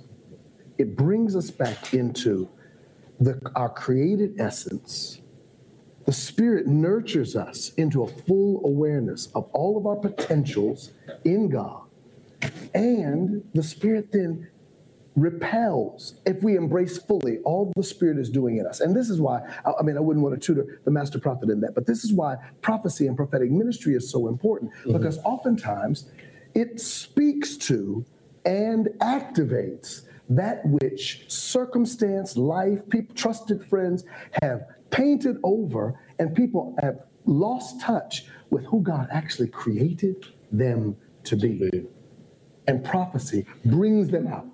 [0.79, 2.49] It brings us back into
[3.19, 5.21] the, our created essence.
[6.07, 10.93] The Spirit nurtures us into a full awareness of all of our potentials
[11.25, 11.83] in God.
[12.75, 14.49] And the Spirit then
[15.17, 18.81] repels if we embrace fully all the Spirit is doing in us.
[18.81, 21.61] And this is why, I mean, I wouldn't want to tutor the master prophet in
[21.61, 24.93] that, but this is why prophecy and prophetic ministry is so important mm-hmm.
[24.93, 26.11] because oftentimes
[26.55, 28.05] it speaks to
[28.45, 34.05] and activates that which circumstance, life, people, trusted friends
[34.43, 41.37] have painted over, and people have lost touch with who God actually created them to
[41.37, 41.87] be.
[42.67, 44.47] And prophecy brings them out.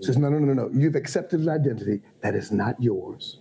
[0.00, 0.70] Says, no, no, no, no, no.
[0.72, 3.38] You've accepted an identity that is not yours.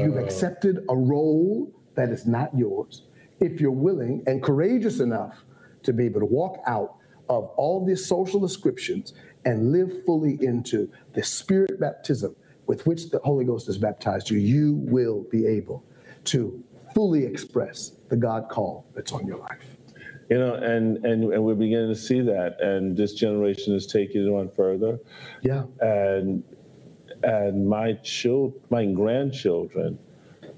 [0.00, 3.02] You've accepted a role that is not yours.
[3.40, 5.44] If you're willing and courageous enough
[5.84, 6.96] to be able to walk out
[7.28, 9.14] of all these social descriptions
[9.44, 14.38] and live fully into the spirit baptism with which the Holy Ghost has baptized you,
[14.38, 15.84] you will be able
[16.24, 16.62] to
[16.94, 19.71] fully express the God call that's on your life.
[20.32, 22.58] You know, and, and, and we're beginning to see that.
[22.60, 24.98] And this generation is taking it on further.
[25.42, 25.64] Yeah.
[25.80, 26.42] and
[27.22, 29.98] and my child, my grandchildren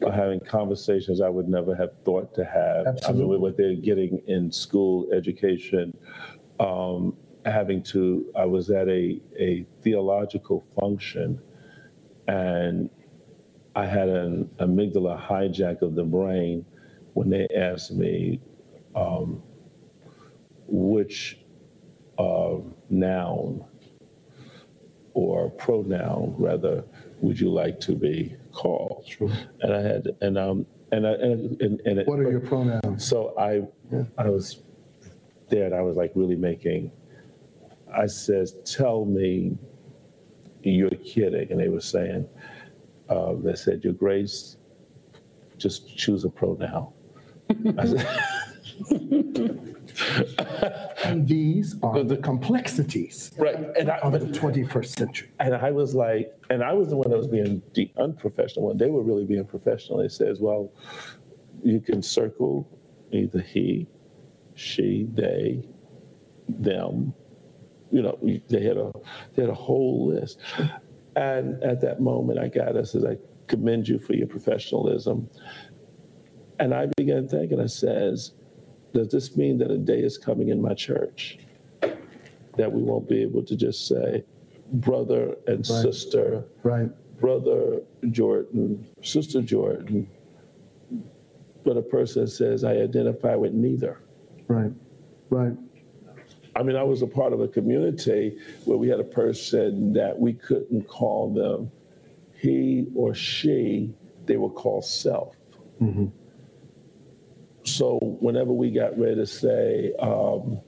[0.06, 2.86] are having conversations I would never have thought to have.
[2.86, 3.08] Absolutely.
[3.08, 5.96] I mean, with what they're getting in school education,
[6.60, 8.26] um, having to.
[8.36, 11.40] I was at a a theological function,
[12.28, 12.88] and
[13.74, 16.64] I had an amygdala hijack of the brain
[17.14, 18.40] when they asked me
[18.94, 19.42] um,
[20.66, 21.38] which
[22.18, 22.56] uh,
[22.90, 23.64] noun
[25.14, 26.84] or pronoun rather
[27.20, 29.06] would you like to be called?
[29.60, 33.06] And i had and um and i and, and, and it, What are your pronouns?
[33.06, 33.62] so i
[34.18, 34.62] i was
[35.48, 36.90] there and i was like really making
[37.92, 39.56] i says tell me
[40.62, 42.26] you're kidding and they were saying
[43.08, 44.56] uh, they said your grace
[45.58, 46.92] just choose a pronoun.
[47.78, 48.06] I said,
[51.04, 55.30] And these are the complexities right and I, of the 21st century.
[55.38, 58.78] And I was like, and I was the one that was being the unprofessional one.
[58.78, 60.00] They were really being professional.
[60.00, 60.72] It says, well,
[61.62, 62.66] you can circle
[63.12, 63.86] either he,
[64.54, 65.68] she, they,
[66.48, 67.12] them.
[67.90, 68.18] You know,
[68.48, 68.90] they had a
[69.34, 70.38] they had a whole list.
[71.16, 75.28] And at that moment, I got us as I commend you for your professionalism.
[76.58, 78.32] And I began thinking, I says,
[78.94, 81.38] does this mean that a day is coming in my church
[82.56, 84.24] that we won't be able to just say
[84.74, 86.88] brother and sister, Right.
[87.20, 87.80] brother
[88.10, 90.08] Jordan, sister Jordan,
[91.64, 94.00] but a person says, I identify with neither.
[94.46, 94.70] Right.
[95.28, 95.56] Right.
[96.56, 100.16] I mean, I was a part of a community where we had a person that
[100.16, 101.70] we couldn't call them
[102.40, 103.92] he or she,
[104.26, 105.34] they were called self.
[105.80, 106.06] Mm-hmm.
[107.74, 110.60] So whenever we got ready to say, um,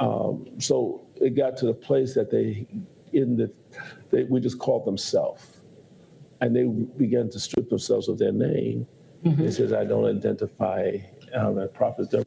[0.00, 2.66] um, so it got to the place that they,
[3.12, 3.52] in the,
[4.10, 5.60] they, we just called them self.
[6.40, 6.64] And they
[6.96, 8.86] began to strip themselves of their name.
[9.24, 10.96] They says, I don't identify,
[11.34, 12.26] um, and prophets don't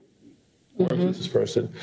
[0.78, 1.74] work with this person,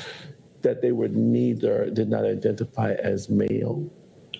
[0.61, 3.91] that they were neither, did not identify as male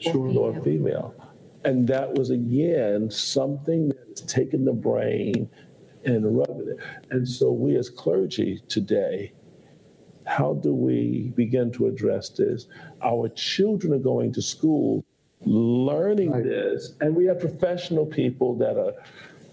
[0.06, 1.14] nor female.
[1.66, 5.50] And that was again something that it's taking the brain
[6.06, 6.78] and rubbing it.
[7.12, 9.34] And so we as clergy today,
[10.26, 12.68] how do we begin to address this?
[13.02, 15.04] Our children are going to school
[15.46, 16.44] learning Right.
[16.44, 18.94] this, and we have professional people that are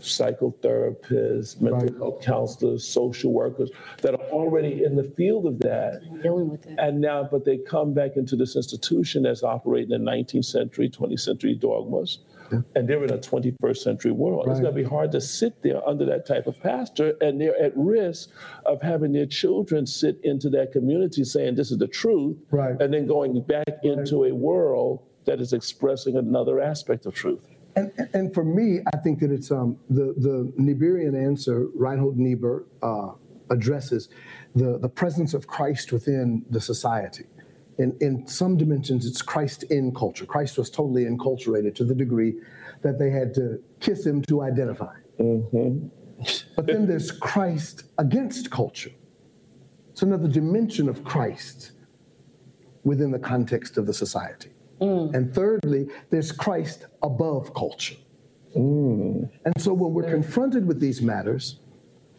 [0.00, 1.96] psychotherapists, mental Right.
[1.96, 3.70] health counselors, social workers
[4.02, 6.00] that are already in the field of that.
[6.22, 6.78] dealing with it.
[6.78, 11.20] And now, but they come back into this institution that's operating in 19th century, 20th
[11.20, 12.20] century dogmas,
[12.74, 14.46] and they're in a 21st century world.
[14.48, 17.60] It's going to be hard to sit there under that type of pastor, and they're
[17.60, 18.30] at risk
[18.66, 22.80] of having their children sit into that community saying this is the truth, Right.
[22.80, 27.46] and then going back into a world that is expressing another aspect of truth.
[27.76, 32.64] And, and for me, I think that it's um, the, the Niebuhrian answer, Reinhold Niebuhr
[32.82, 33.12] uh,
[33.48, 34.08] addresses
[34.54, 37.24] the, the presence of Christ within the society.
[37.80, 40.26] In, in some dimensions, it's Christ in culture.
[40.26, 42.34] Christ was totally enculturated to the degree
[42.82, 44.94] that they had to kiss him to identify.
[45.18, 45.88] Mm-hmm.
[46.56, 48.90] But then there's Christ against culture.
[49.88, 51.72] It's another dimension of Christ
[52.84, 54.50] within the context of the society.
[54.82, 55.14] Mm.
[55.14, 57.96] And thirdly, there's Christ above culture.
[58.54, 59.30] Mm.
[59.46, 61.60] And so when we're confronted with these matters,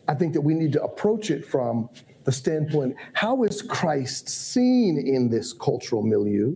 [0.08, 1.90] I think that we need to approach it from
[2.24, 6.56] the standpoint how is Christ seen in this cultural milieu?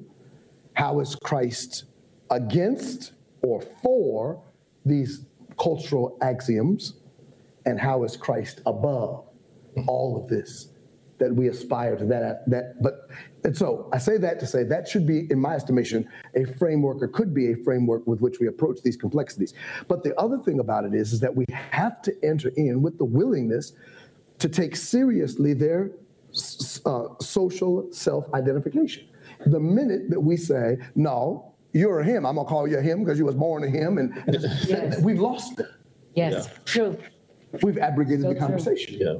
[0.74, 1.86] How is Christ
[2.30, 4.41] against or for
[4.86, 5.26] these
[5.59, 6.93] cultural axioms?
[7.66, 9.26] And how is Christ above
[9.88, 10.70] all of this
[11.18, 13.09] that we aspire to that that but
[13.43, 17.01] and so I say that to say that should be in my estimation a framework
[17.01, 19.53] or could be a framework with which we approach these complexities
[19.88, 22.97] but the other thing about it is is that we have to enter in with
[22.97, 23.74] the willingness
[24.39, 25.91] to take seriously their
[26.86, 29.07] uh, social self-identification
[29.47, 33.03] the minute that we say no you're a him i'm gonna call you a him
[33.03, 34.13] because you was born a him and
[34.67, 35.01] Yes.
[35.01, 35.67] we've lost them
[36.13, 36.97] Yes, true.
[37.61, 38.39] we've abrogated So the true.
[38.47, 39.15] conversation Yeah.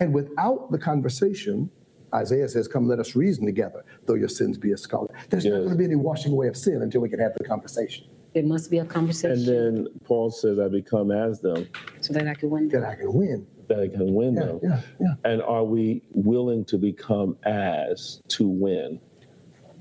[0.00, 1.70] and without the conversation,
[2.14, 5.10] Isaiah says, Come, let us reason together, though your sins be as scarlet.
[5.30, 7.44] There's not going to be any washing away of sin until we can have the
[7.44, 9.32] conversation There must be a conversation.
[9.38, 11.66] And then Paul says, I become as them,
[12.00, 12.68] so that I can win.
[12.68, 13.46] that I can win.
[13.68, 14.60] That can win Yeah, them.
[14.62, 15.14] yeah, yeah.
[15.24, 19.00] And are we willing to become as to win?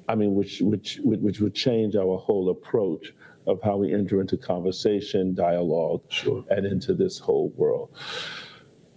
[0.09, 3.13] I mean, which which which which would change our whole approach
[3.45, 6.43] of how we enter into conversation, dialogue, Sure.
[6.49, 7.89] and into this whole world.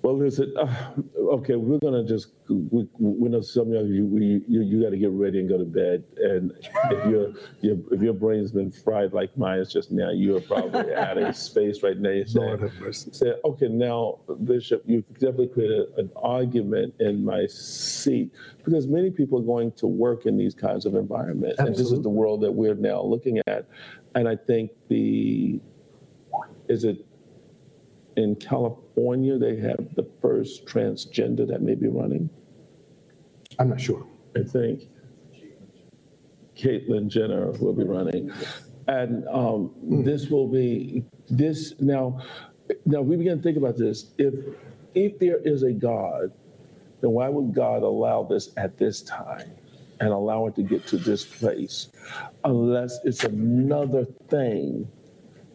[0.02, 0.54] Well, listen.
[0.56, 0.92] Uh,
[1.34, 4.96] okay, we're gonna just we, we know some of you we, you you got to
[4.96, 6.04] get ready and go to bed.
[6.16, 6.52] And
[6.90, 10.94] if your your if your brain's been fried like mine is just now, you're probably
[10.94, 12.10] out of space right now.
[12.10, 12.70] You're saying,
[13.12, 18.32] say, okay, now, Bishop, you've definitely created an argument in my seat
[18.64, 21.58] because many people are going to work in these kinds of environments.
[21.58, 23.68] And this is the world that we're now looking at.
[24.14, 25.60] And I think the,
[26.68, 27.04] is it
[28.16, 32.30] in California, they have the first transgender that may be running?
[33.58, 34.06] I'm not sure.
[34.36, 34.88] I think
[36.56, 38.32] Caitlyn Jenner will be running.
[38.88, 42.20] And um, this will be, this, now,
[42.84, 44.12] now we begin to think about this.
[44.18, 44.34] If,
[44.94, 46.32] if there is a God,
[47.00, 49.50] then why would God allow this at this time
[50.00, 51.88] and allow it to get to this place?
[52.44, 54.88] Unless it's another thing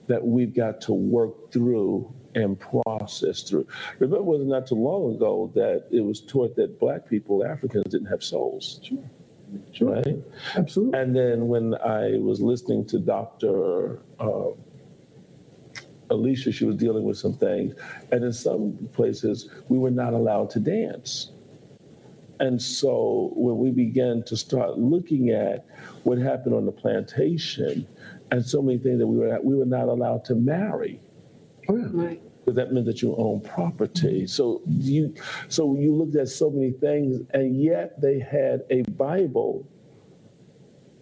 [0.08, 3.66] that we've got to work through and process through.
[4.00, 7.86] Remember, it wasn't not too long ago that it was taught that black people, Africans,
[7.86, 8.82] didn't have souls.
[9.72, 9.96] Sure.
[9.96, 10.18] Right?
[10.56, 11.00] Absolutely.
[11.00, 14.02] And then when I was listening to Dr.
[14.20, 14.50] Uh,
[16.10, 17.74] Alicia, she was dealing with some things.
[18.12, 21.32] And in some places, we were not allowed to dance.
[22.40, 25.66] And so when we began to start looking at
[26.04, 27.88] what happened on the plantation
[28.30, 31.00] and so many things that we were, we were not allowed to marry
[31.70, 31.86] Oh, yeah.
[31.92, 32.22] Right.
[32.40, 34.28] because that meant that you own property.
[34.28, 35.14] So you,
[35.48, 39.68] so you looked at so many things, and yet they had a Bible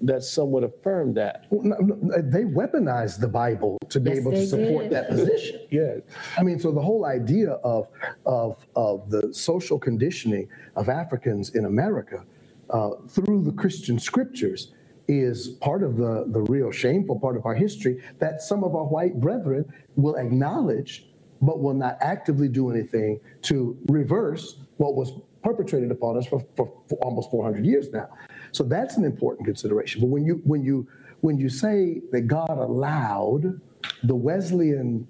[0.02, 1.46] that somewhat affirmed that.
[1.50, 4.92] Well, no, no, They weaponized the Bible to be Yes, able to support did.
[4.94, 5.60] that position.
[5.72, 5.96] Yeah,
[6.38, 7.88] I mean, so the whole idea of
[8.26, 12.26] of of the social conditioning of Africans in America
[12.70, 14.74] uh, through the Christian scriptures
[15.08, 18.86] is part of the the real shameful part of our history that some of our
[18.86, 21.08] white brethren will acknowledge,
[21.42, 25.12] but will not actively do anything to reverse what was
[25.44, 28.08] perpetrated upon us for, for, for almost 400 years now.
[28.54, 30.02] So that's an important consideration.
[30.02, 30.88] But when you when you
[31.22, 33.60] when you say that God allowed
[34.04, 35.08] the Wesleyan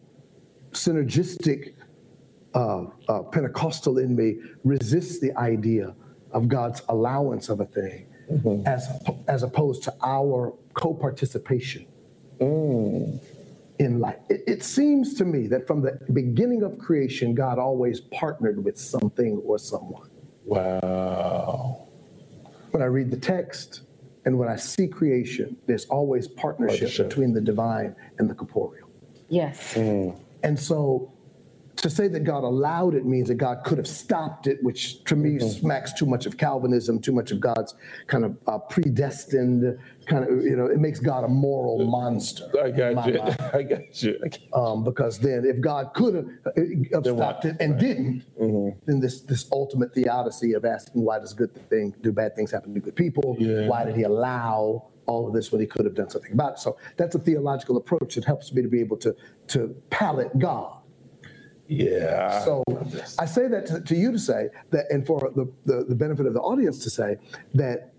[0.71, 1.73] synergistic
[2.55, 5.95] uh, uh, Pentecostal in me resists the idea
[6.31, 8.65] of God's allowance of a thing Mm-hmm.
[8.65, 8.87] as,
[9.27, 11.85] as opposed to our co participation
[12.39, 13.23] in mm.
[13.79, 14.17] in life.
[14.29, 18.77] It, it seems to me that from the beginning of creation, God always partnered with
[18.77, 20.09] something or someone.
[20.45, 21.87] Wow.
[22.71, 23.81] When I read the text
[24.25, 27.09] and when I see creation, there's always partnership, Partnership.
[27.09, 28.89] between the divine and the corporeal.
[29.29, 29.73] Yes.
[29.73, 30.17] Mm.
[30.43, 31.12] And so
[31.83, 35.17] to say that God allowed it means that God could have stopped it, which to
[35.17, 37.75] me smacks too much of Calvinism, too much of God's
[38.07, 42.45] kind of uh, predestined kind of, you know, it makes God a moral monster.
[42.63, 43.15] I got you.
[43.19, 43.37] mind.
[43.53, 44.17] I got you.
[44.53, 46.51] Um, because then if God could have, uh,
[46.93, 48.23] have stopped it and didn't,
[48.85, 52.73] then this this ultimate theodicy of asking why does good thing do bad things happen
[52.75, 53.35] to good people?
[53.39, 53.67] Yeah.
[53.67, 56.59] Why did he allow all of this when he could have done something about it?
[56.59, 59.13] So that's a theological approach that helps me to be able to
[59.49, 60.77] to palate God.
[61.77, 62.43] Yeah.
[62.43, 62.63] So
[63.19, 66.25] I say that to, to you to say that, and for the, the, the benefit
[66.25, 67.17] of the audience to say
[67.53, 67.93] that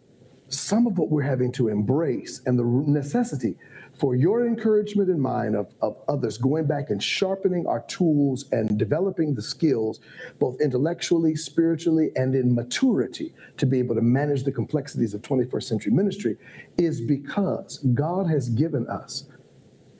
[0.48, 3.56] some of what we're having to embrace and the necessity
[3.98, 8.76] for your encouragement and mine of, of others going back and sharpening our tools and
[8.78, 10.00] developing the skills,
[10.38, 15.62] both intellectually, spiritually, and in maturity to be able to manage the complexities of 21st
[15.62, 16.36] century ministry
[16.76, 19.28] is because God has given us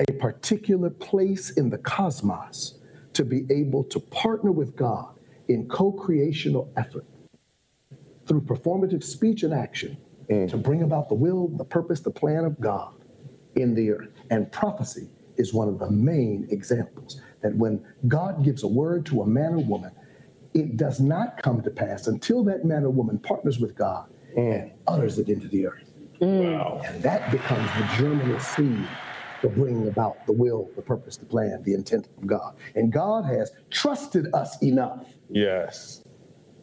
[0.09, 2.81] a particular place in the cosmos
[3.15, 5.15] to be able to partner with God
[5.49, 7.07] in co creational effort
[8.27, 9.97] through performative speech and action
[10.31, 10.49] mm.
[10.49, 12.95] to bring about the will, the purpose, the plan of God
[13.57, 14.11] in the earth.
[14.31, 19.23] And prophecy is one of the main examples that when God gives a word to
[19.23, 19.93] a man or woman,
[20.55, 24.63] it does not come to pass until that man or woman partners with God mm.
[24.63, 25.93] and utters it into the earth.
[26.21, 26.59] Mm.
[26.59, 26.81] wow.
[26.85, 28.89] And that becomes the germinal seed
[29.45, 32.55] for bringing about the will, the purpose, the plan, the intent of God.
[32.75, 36.03] And God has trusted us enough Yes.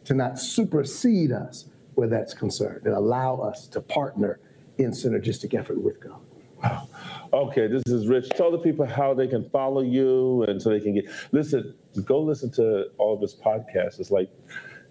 [0.04, 4.40] to not supersede us where that's concerned and allow us to partner
[4.78, 6.18] in synergistic effort with God.
[6.60, 6.88] Wow.
[7.32, 8.30] Okay, this is Rich.
[8.30, 11.74] Tell the people how they can follow you and so they can get listen.
[12.04, 14.00] Go listen to all of his podcasts.
[14.00, 14.28] It's like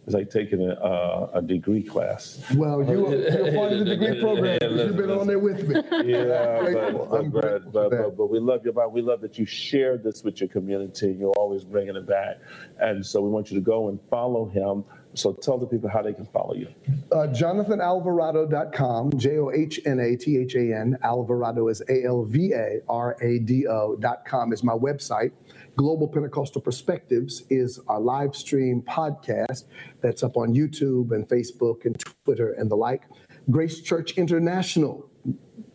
[0.06, 2.44] it's like taking a, uh, a degree class.
[2.56, 4.58] Well, you are, you're part of the degree program.
[4.62, 5.76] You've been on there with me.
[6.12, 9.46] Yeah, but, I'm but, but, but, but we love you, but we love that you
[9.46, 11.16] share this with your community.
[11.20, 12.38] You're always bringing it back,
[12.80, 14.84] and so we want you to go and follow him.
[15.14, 16.68] So tell the people how they can follow you.
[17.12, 20.98] Uh, JonathanAlvarado.com, J O H N A T H A N.
[21.04, 25.32] Alvarado is A L V A R A D O.com is my website.
[25.78, 29.64] Global Pentecostal Perspectives is our live stream podcast
[30.02, 33.04] that's up on YouTube and Facebook and Twitter and the like.
[33.50, 35.10] Grace Church International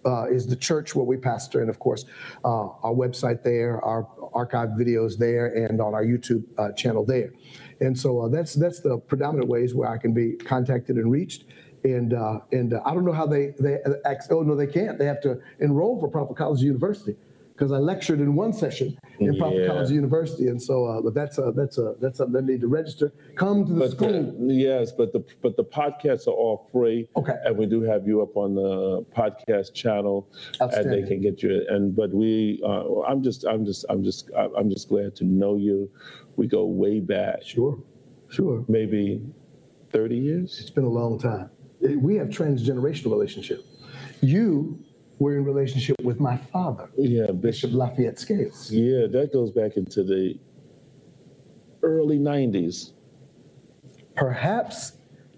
[0.05, 2.05] uh, is the church where we pastor, and of course,
[2.45, 7.33] uh, our website there, our archive videos there, and on our YouTube uh, channel there.
[7.81, 11.45] And so uh, that's that's the predominant ways where I can be contacted and reached.
[11.85, 13.79] And uh, and uh, I don't know how they they
[14.31, 17.17] oh no they can't they have to enroll for Prophet College University
[17.57, 19.67] because I lectured in one session in Prophet Yeah.
[19.69, 22.69] College University, and so uh, but that's a that's a that's something they need to
[22.69, 23.13] register.
[23.37, 24.13] Come to the But school.
[24.13, 27.09] the- yes, but the but the podcasts are all free.
[27.17, 27.35] Okay.
[27.45, 30.29] And we do have you up on the podcast channel,
[30.61, 31.65] and they can get you.
[31.71, 35.57] And but we, uh, I'm just, I'm just, I'm just, I'm just glad to know
[35.57, 35.91] you.
[36.37, 37.79] We go way back, Sure,
[38.29, 38.65] sure.
[38.69, 39.23] maybe
[39.93, 40.59] 30 years.
[40.61, 41.49] It's been a long time.
[41.81, 43.65] We have transgenerational relationship.
[44.21, 44.79] You
[45.19, 47.73] were in relationship with my father, Yeah, Bishop.
[47.73, 48.71] Lafayette Scales.
[48.71, 50.39] Yeah, that goes back into the
[51.83, 52.93] early 90s.
[54.15, 54.93] Perhaps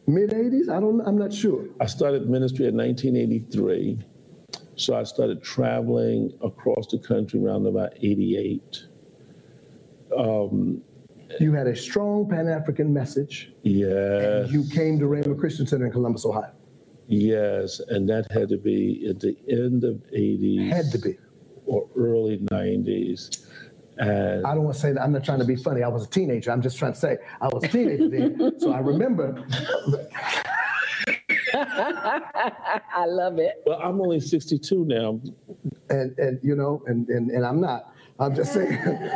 [0.07, 0.68] mid 80s.
[0.68, 1.01] I don't.
[1.03, 1.64] I'm not sure.
[1.81, 3.99] I started ministry in 1983.
[4.76, 8.85] So I started traveling across the country around about 88.
[10.16, 10.81] Um,
[11.41, 13.53] you had a strong Pan African message.
[13.62, 14.47] Yeah.
[14.47, 16.53] You came to Rhema Christian Center in Columbus, Ohio.
[17.09, 20.68] Yes, and that had to be at the end of 80s.
[20.70, 21.16] Had to be.
[21.64, 23.46] Or early 90s.
[23.96, 25.02] And I don't want to say that.
[25.02, 25.82] I'm not trying to be funny.
[25.82, 26.52] I was a teenager.
[26.52, 28.61] I'm just trying to say I was a teenager then.
[28.61, 29.42] So I remember.
[31.54, 33.62] I love it.
[33.66, 35.20] well, I'm only 62 now.
[35.88, 37.92] And and you know, and and, and I'm not.
[38.20, 38.78] I'm just saying.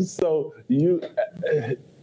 [0.00, 1.00] So you,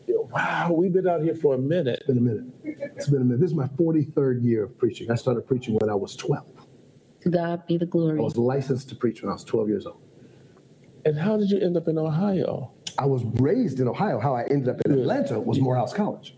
[0.07, 1.99] wow, we've been out here for a minute.
[1.99, 2.45] It's been a minute.
[2.63, 3.41] It's been a minute.
[3.41, 5.11] This is my 43rd year of preaching.
[5.11, 6.45] I started preaching when I was 12.
[7.21, 8.19] To God be the glory.
[8.19, 10.01] I was licensed to preach when I was 12 years old.
[11.05, 12.71] And how did you end up in Ohio?
[12.97, 14.19] I was raised in Ohio.
[14.19, 16.35] How I ended up in Atlanta was Morehouse College.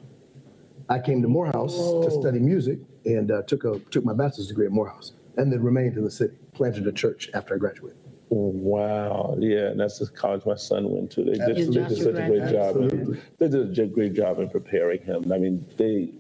[0.90, 4.66] I came to Morehouse to study music and uh, took a took my bachelor's degree
[4.66, 6.36] at Morehouse, and then remained in the city.
[6.54, 7.98] Planted a church after I graduated.
[8.30, 11.24] Wow, yeah, and that's the college my son went to.
[11.24, 12.76] They did, they did such a great job.
[12.76, 13.22] Absolutely.
[13.38, 15.32] They did a great job in preparing him.
[15.32, 16.12] I mean, they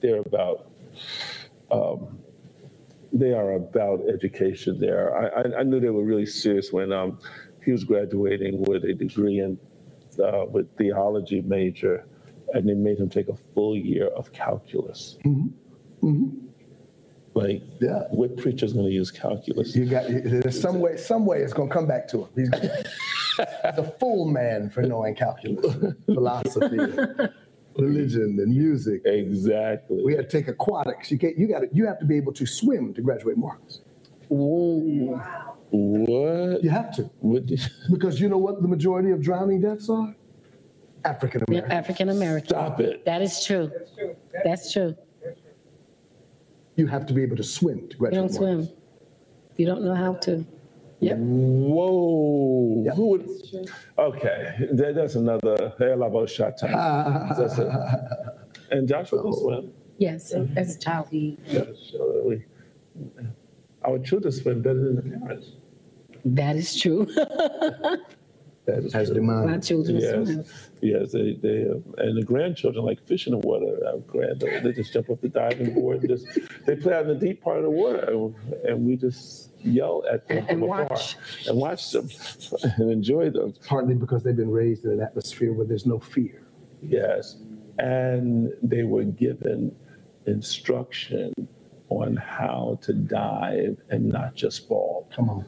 [0.00, 0.70] they're about
[1.72, 2.18] um,
[3.12, 5.16] they are about education there.
[5.16, 7.18] I, I, I knew they were really serious when um,
[7.64, 9.58] he was graduating with a degree in
[10.22, 12.06] uh, with theology major,
[12.52, 15.18] and they made him take a full year of calculus.
[17.36, 18.04] Like, Yeah.
[18.10, 19.76] what preacher's going to use calculus?
[19.76, 20.96] You got there's some way.
[20.96, 22.28] Some way it's going to come back to him.
[22.34, 25.76] He's the fool man for knowing calculus,
[26.06, 26.78] philosophy,
[27.78, 29.02] religion, and music.
[29.04, 30.02] Exactly.
[30.02, 31.10] We had to take aquatics.
[31.10, 31.36] You can't.
[31.36, 31.74] You got.
[31.74, 33.80] You have to be able to swim to graduate Morehouse.
[34.28, 36.62] what?
[36.64, 37.60] You have to What did-
[37.90, 40.14] because you know what the majority of drowning deaths are.
[41.04, 41.70] African American.
[41.72, 42.48] African American.
[42.48, 43.04] Stop it.
[43.04, 43.68] That is true.
[43.68, 44.16] That is true.
[44.44, 44.96] That's true.
[46.76, 48.22] You have to be able to swim to graduate.
[48.22, 48.66] You don't Morehouse.
[48.68, 48.78] swim.
[49.56, 50.44] You don't know how to.
[51.00, 51.16] Yep.
[51.18, 52.82] Whoa.
[52.84, 52.92] Yeah.
[52.92, 53.28] Who would?
[53.98, 56.72] Okay, that, that's another hell of a shot time.
[57.38, 57.68] That's it.
[58.70, 59.72] And Joshua can swim.
[59.98, 62.44] Yes, as a child, he, Yeah, so we-
[63.84, 65.52] Our children swim better than the parents.
[66.24, 67.06] that is true.
[68.66, 69.14] That is As true.
[69.16, 69.46] demand.
[69.50, 70.38] My children swim.
[70.38, 73.78] Yes, yes, they, they, uh, and the grandchildren like fish in the water.
[73.86, 76.26] Our grand, they just jump off the diving board and just,
[76.66, 80.02] they play out in the deep part of the water, and, and we just yell
[80.10, 81.16] at them And- from and afar watch.
[81.46, 82.08] and watch them
[82.76, 83.54] and enjoy them.
[83.66, 86.42] Partly because they've been raised in an atmosphere where there's no fear.
[86.82, 87.36] Yes,
[87.78, 89.74] and they were given
[90.26, 91.32] instruction
[91.88, 95.08] on how to dive and not just fall.
[95.14, 95.44] Come on,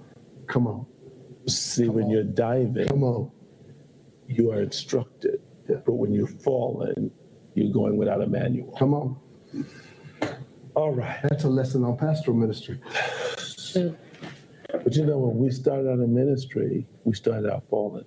[0.47, 0.87] come on,
[1.49, 3.31] See, when you're diving, come on.
[4.29, 5.77] you are instructed, Yeah.
[5.87, 7.11] but when you're falling,
[7.55, 8.73] you're going without a manual.
[8.79, 9.17] Come on.
[10.75, 11.19] All right.
[11.29, 12.79] That's a lesson on pastoral ministry.
[13.75, 18.05] But you know, when we started out in ministry, we started out falling.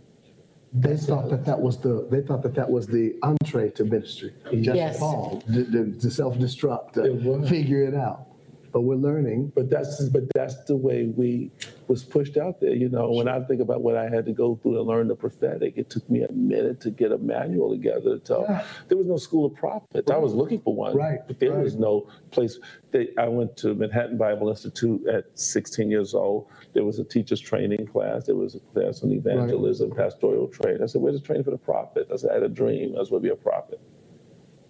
[0.74, 4.34] They thought that that was the they thought that that was the entree to ministry.
[4.62, 5.00] Just Yes.
[5.00, 7.50] fall, to, to, to self-destruct, to It was.
[7.50, 8.28] figure it out.
[8.72, 9.52] But we're learning.
[9.54, 11.52] But that's but that's the way we
[11.88, 12.74] was pushed out there.
[12.74, 15.16] You know, when I think about what I had to go through to learn the
[15.16, 18.46] prophetic, it took me a minute to get a manual together to tell.
[18.48, 18.66] Yeah.
[18.88, 20.10] There was no school of prophets.
[20.10, 22.60] I was looking for one, Right, But there was no place.
[22.92, 26.48] They, I went to Manhattan Bible Institute at 16 years old.
[26.74, 28.26] There was a teacher's training class.
[28.26, 30.82] There was a class on evangelism, pastoral training.
[30.82, 32.96] I said, "Where's the training for the prophet?" I said, "I had a dream.
[32.96, 33.80] I was going to be a prophet."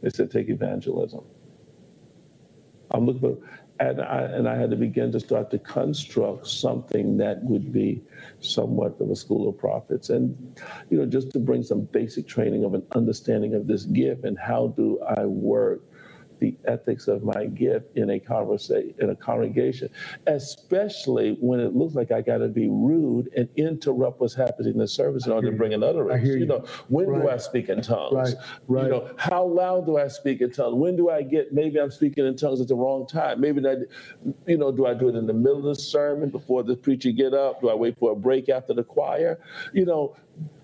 [0.01, 1.23] They said, "Take evangelism."
[2.91, 3.37] I'm looking for,
[3.81, 8.01] and I, and I had to begin to start to construct something that would be
[8.39, 10.09] somewhat of a school of prophets.
[10.09, 10.59] And,
[10.89, 14.37] you know, just to bring some basic training of an understanding of this gift and
[14.37, 15.81] how do I work
[16.41, 19.89] the ethics of my gift in a conversation, in a congregation,
[20.27, 24.79] especially when it looks like I got to be rude and interrupt what's happening in
[24.79, 26.01] the service in order to bring another.
[26.11, 26.25] utterance.
[26.25, 26.45] hear You you.
[26.47, 28.13] know, when do I speak in tongues?
[28.13, 28.35] Right,
[28.67, 28.83] right.
[28.85, 30.75] You know, how loud do I speak in tongues?
[30.75, 33.39] When do I get, maybe I'm speaking in tongues at the wrong time.
[33.39, 33.87] Maybe that,
[34.47, 37.11] you know, do I do it in the middle of the sermon before the preacher
[37.11, 37.61] get up?
[37.61, 39.39] Do I wait for a break after the choir?
[39.73, 40.15] You know,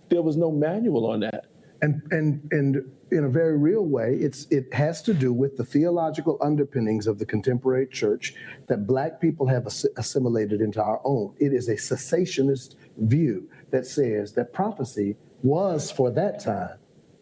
[0.10, 1.46] there was no manual on that.
[1.82, 5.64] And and and in a very real way, it's it has to do with the
[5.64, 8.34] theological underpinnings of the contemporary church
[8.68, 9.68] that black people have
[9.98, 11.34] assimilated into our own.
[11.40, 16.78] It is a cessationist view that says that prophecy was for that time,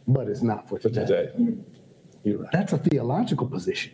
[0.08, 1.06] but is not for today.
[1.06, 1.30] Today.
[2.24, 2.52] You're right.
[2.52, 3.94] That's a theological position.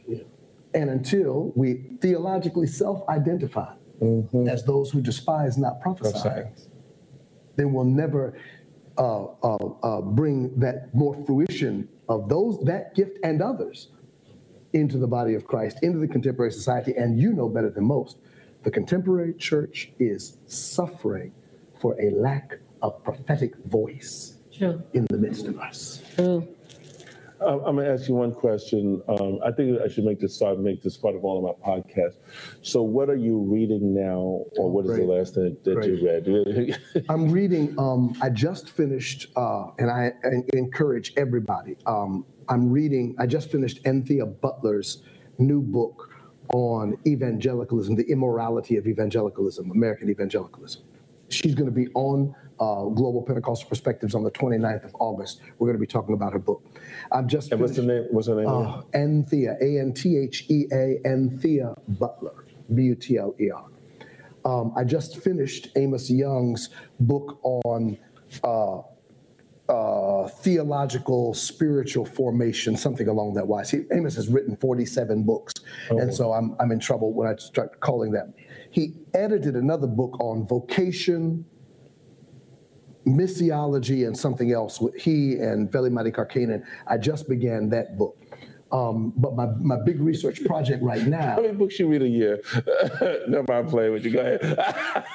[0.74, 4.48] And until we theologically self-identify mm-hmm.
[4.48, 6.54] as those who despise not prophesying,
[7.58, 8.38] then we'll never
[8.98, 13.90] uh, uh, uh, bring that more fruition of those that gift and others
[14.74, 16.94] into the body of Christ, into the contemporary society.
[16.96, 18.18] And you know better than most,
[18.64, 21.34] the contemporary church is suffering
[21.80, 24.82] for a lack of prophetic voice True.
[24.94, 26.02] in the midst of us.
[26.16, 26.48] True.
[27.46, 29.02] Um, I'm going to ask you one question.
[29.08, 31.68] Um, I think I should make this start, make this part of all of my
[31.68, 32.18] podcasts.
[32.62, 35.08] So, what are you reading now, or what is the Great.
[35.08, 37.06] last thing that you read?
[37.10, 41.78] I'm reading, um, I just finished, uh, and I, I encourage everybody.
[41.88, 45.04] Um, I'm reading, I just finished Anthea Butler's
[45.40, 46.10] new book
[46.54, 50.84] on evangelicalism, the immorality of evangelicalism, American evangelicalism.
[51.30, 55.42] She's going to be on uh, Global Pentecostal Perspectives on the 29th of August.
[55.58, 56.64] We're going to be talking about her book.
[57.12, 58.06] I've just and what's the name?
[58.12, 58.48] What's her name?
[58.48, 63.50] uh, Anthea, A N T H E A, Anthea Butler, B U T L E
[63.50, 63.66] R.
[64.46, 67.98] Um, I just finished Amos Yong's book on
[68.44, 68.82] uh,
[69.70, 73.72] uh, theological spiritual formation, something along that wise.
[73.72, 75.54] He, Amos has written 47 books,
[75.90, 78.34] and so I'm, I'm in trouble when I start calling them.
[78.72, 81.46] He edited another book on vocation,
[83.06, 86.64] missiology, and something else with he and Veli Kärkkäinen.
[86.88, 88.18] I just began that book.
[88.72, 92.08] Um, but my, my big research project right now, How many books you read a
[92.08, 92.42] year?
[93.28, 94.12] Never mind playing with you.
[94.12, 94.58] Go ahead.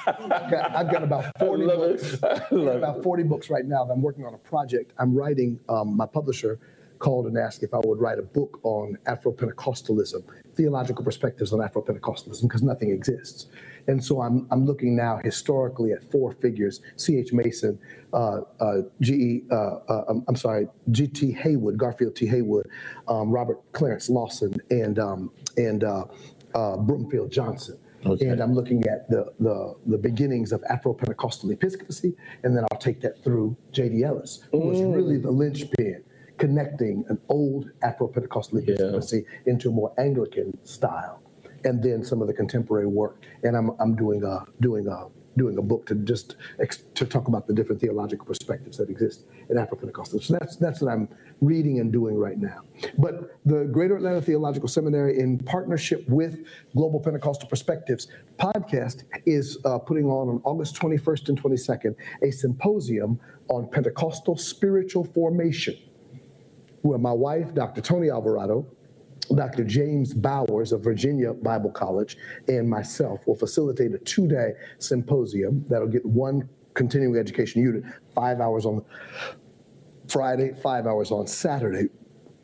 [0.06, 2.22] I've got, I've got about 40 love books.
[2.22, 4.92] I I've got about 40 books right now that I'm working on a project.
[4.98, 6.58] I'm writing, um, my publisher
[6.98, 10.22] called and asked if I would write a book on Afro-Pentecostalism,
[10.54, 13.46] theological perspectives on Afro-Pentecostalism, because nothing exists.
[13.88, 17.32] And so I'm, I'm looking now historically at four figures, C.H.
[17.32, 17.78] Mason,
[18.12, 19.54] uh, uh, G.E., uh,
[19.88, 21.32] uh, I'm, I'm sorry, G.T.
[21.32, 22.26] Haywood, Garfield T.
[22.26, 22.68] Haywood,
[23.08, 26.04] um, Robert Clarence Lawson, and, um, and uh,
[26.54, 27.78] uh, Broomfield Johnson.
[28.04, 28.26] Okay.
[28.26, 32.14] And I'm looking at the, the, the beginnings of Afro-Pentecostal episcopacy,
[32.44, 34.04] and then I'll take that through J.D.
[34.04, 36.04] Ellis, who was really the linchpin
[36.38, 41.22] connecting an old Afro-Pentecostal episcopacy into a more Anglican style,
[41.66, 43.26] and then some of the contemporary work.
[43.42, 47.28] And I'm, I'm doing a doing a doing a book to just ex- to talk
[47.28, 50.20] about the different theological perspectives that exist in Afro-Pentecostal.
[50.20, 51.08] So that's that's what I'm
[51.40, 52.62] reading and doing right now.
[52.96, 58.08] But the Greater Atlanta Theological Seminary, in partnership with Global Pentecostal Perspectives
[58.38, 65.04] podcast, is uh, putting on on August 21st and 22nd a symposium on Pentecostal spiritual
[65.04, 65.76] formation
[66.82, 67.80] where my wife, Dr.
[67.80, 68.66] Tony Alvarado,
[69.34, 69.64] Dr.
[69.64, 72.16] James Bowers of Virginia Bible College,
[72.48, 78.40] and myself will facilitate a two day symposium that'll get one continuing education unit, five
[78.40, 78.84] hours on
[80.08, 81.88] Friday, five hours on Saturday.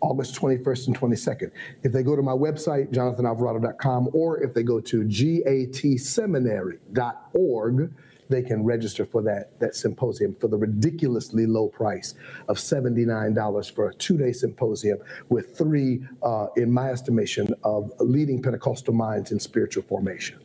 [0.03, 1.51] August 21st and 22nd.
[1.85, 7.95] If they go to my website, jonathanalvarado.com, or if they go to gatseminary.org,
[8.33, 12.15] they can register for that, that symposium for the ridiculously low price
[12.49, 18.95] of $79 for a two-day symposium with three, uh, in my estimation, of leading Pentecostal
[18.95, 20.39] minds in spiritual formation.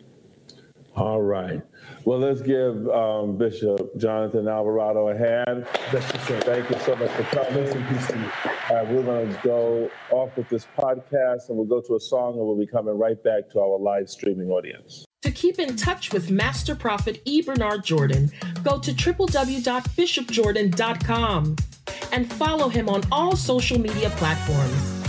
[0.98, 1.62] All right.
[2.06, 5.68] Well, let's give um, Bishop Jonathan Alvarado a hand.
[5.92, 6.44] That's just it.
[6.44, 7.68] Thank you so much for coming.
[8.70, 12.00] All right, we're going to go off with this podcast and we'll go to a
[12.00, 15.07] song and we'll be coming right back to our live streaming audience.
[15.24, 17.42] To keep in touch with Master Prophet E.
[17.42, 18.30] Bernard Jordan,
[18.64, 21.56] go to www.bishopjordan.com
[22.12, 25.04] and follow him on all social media platforms.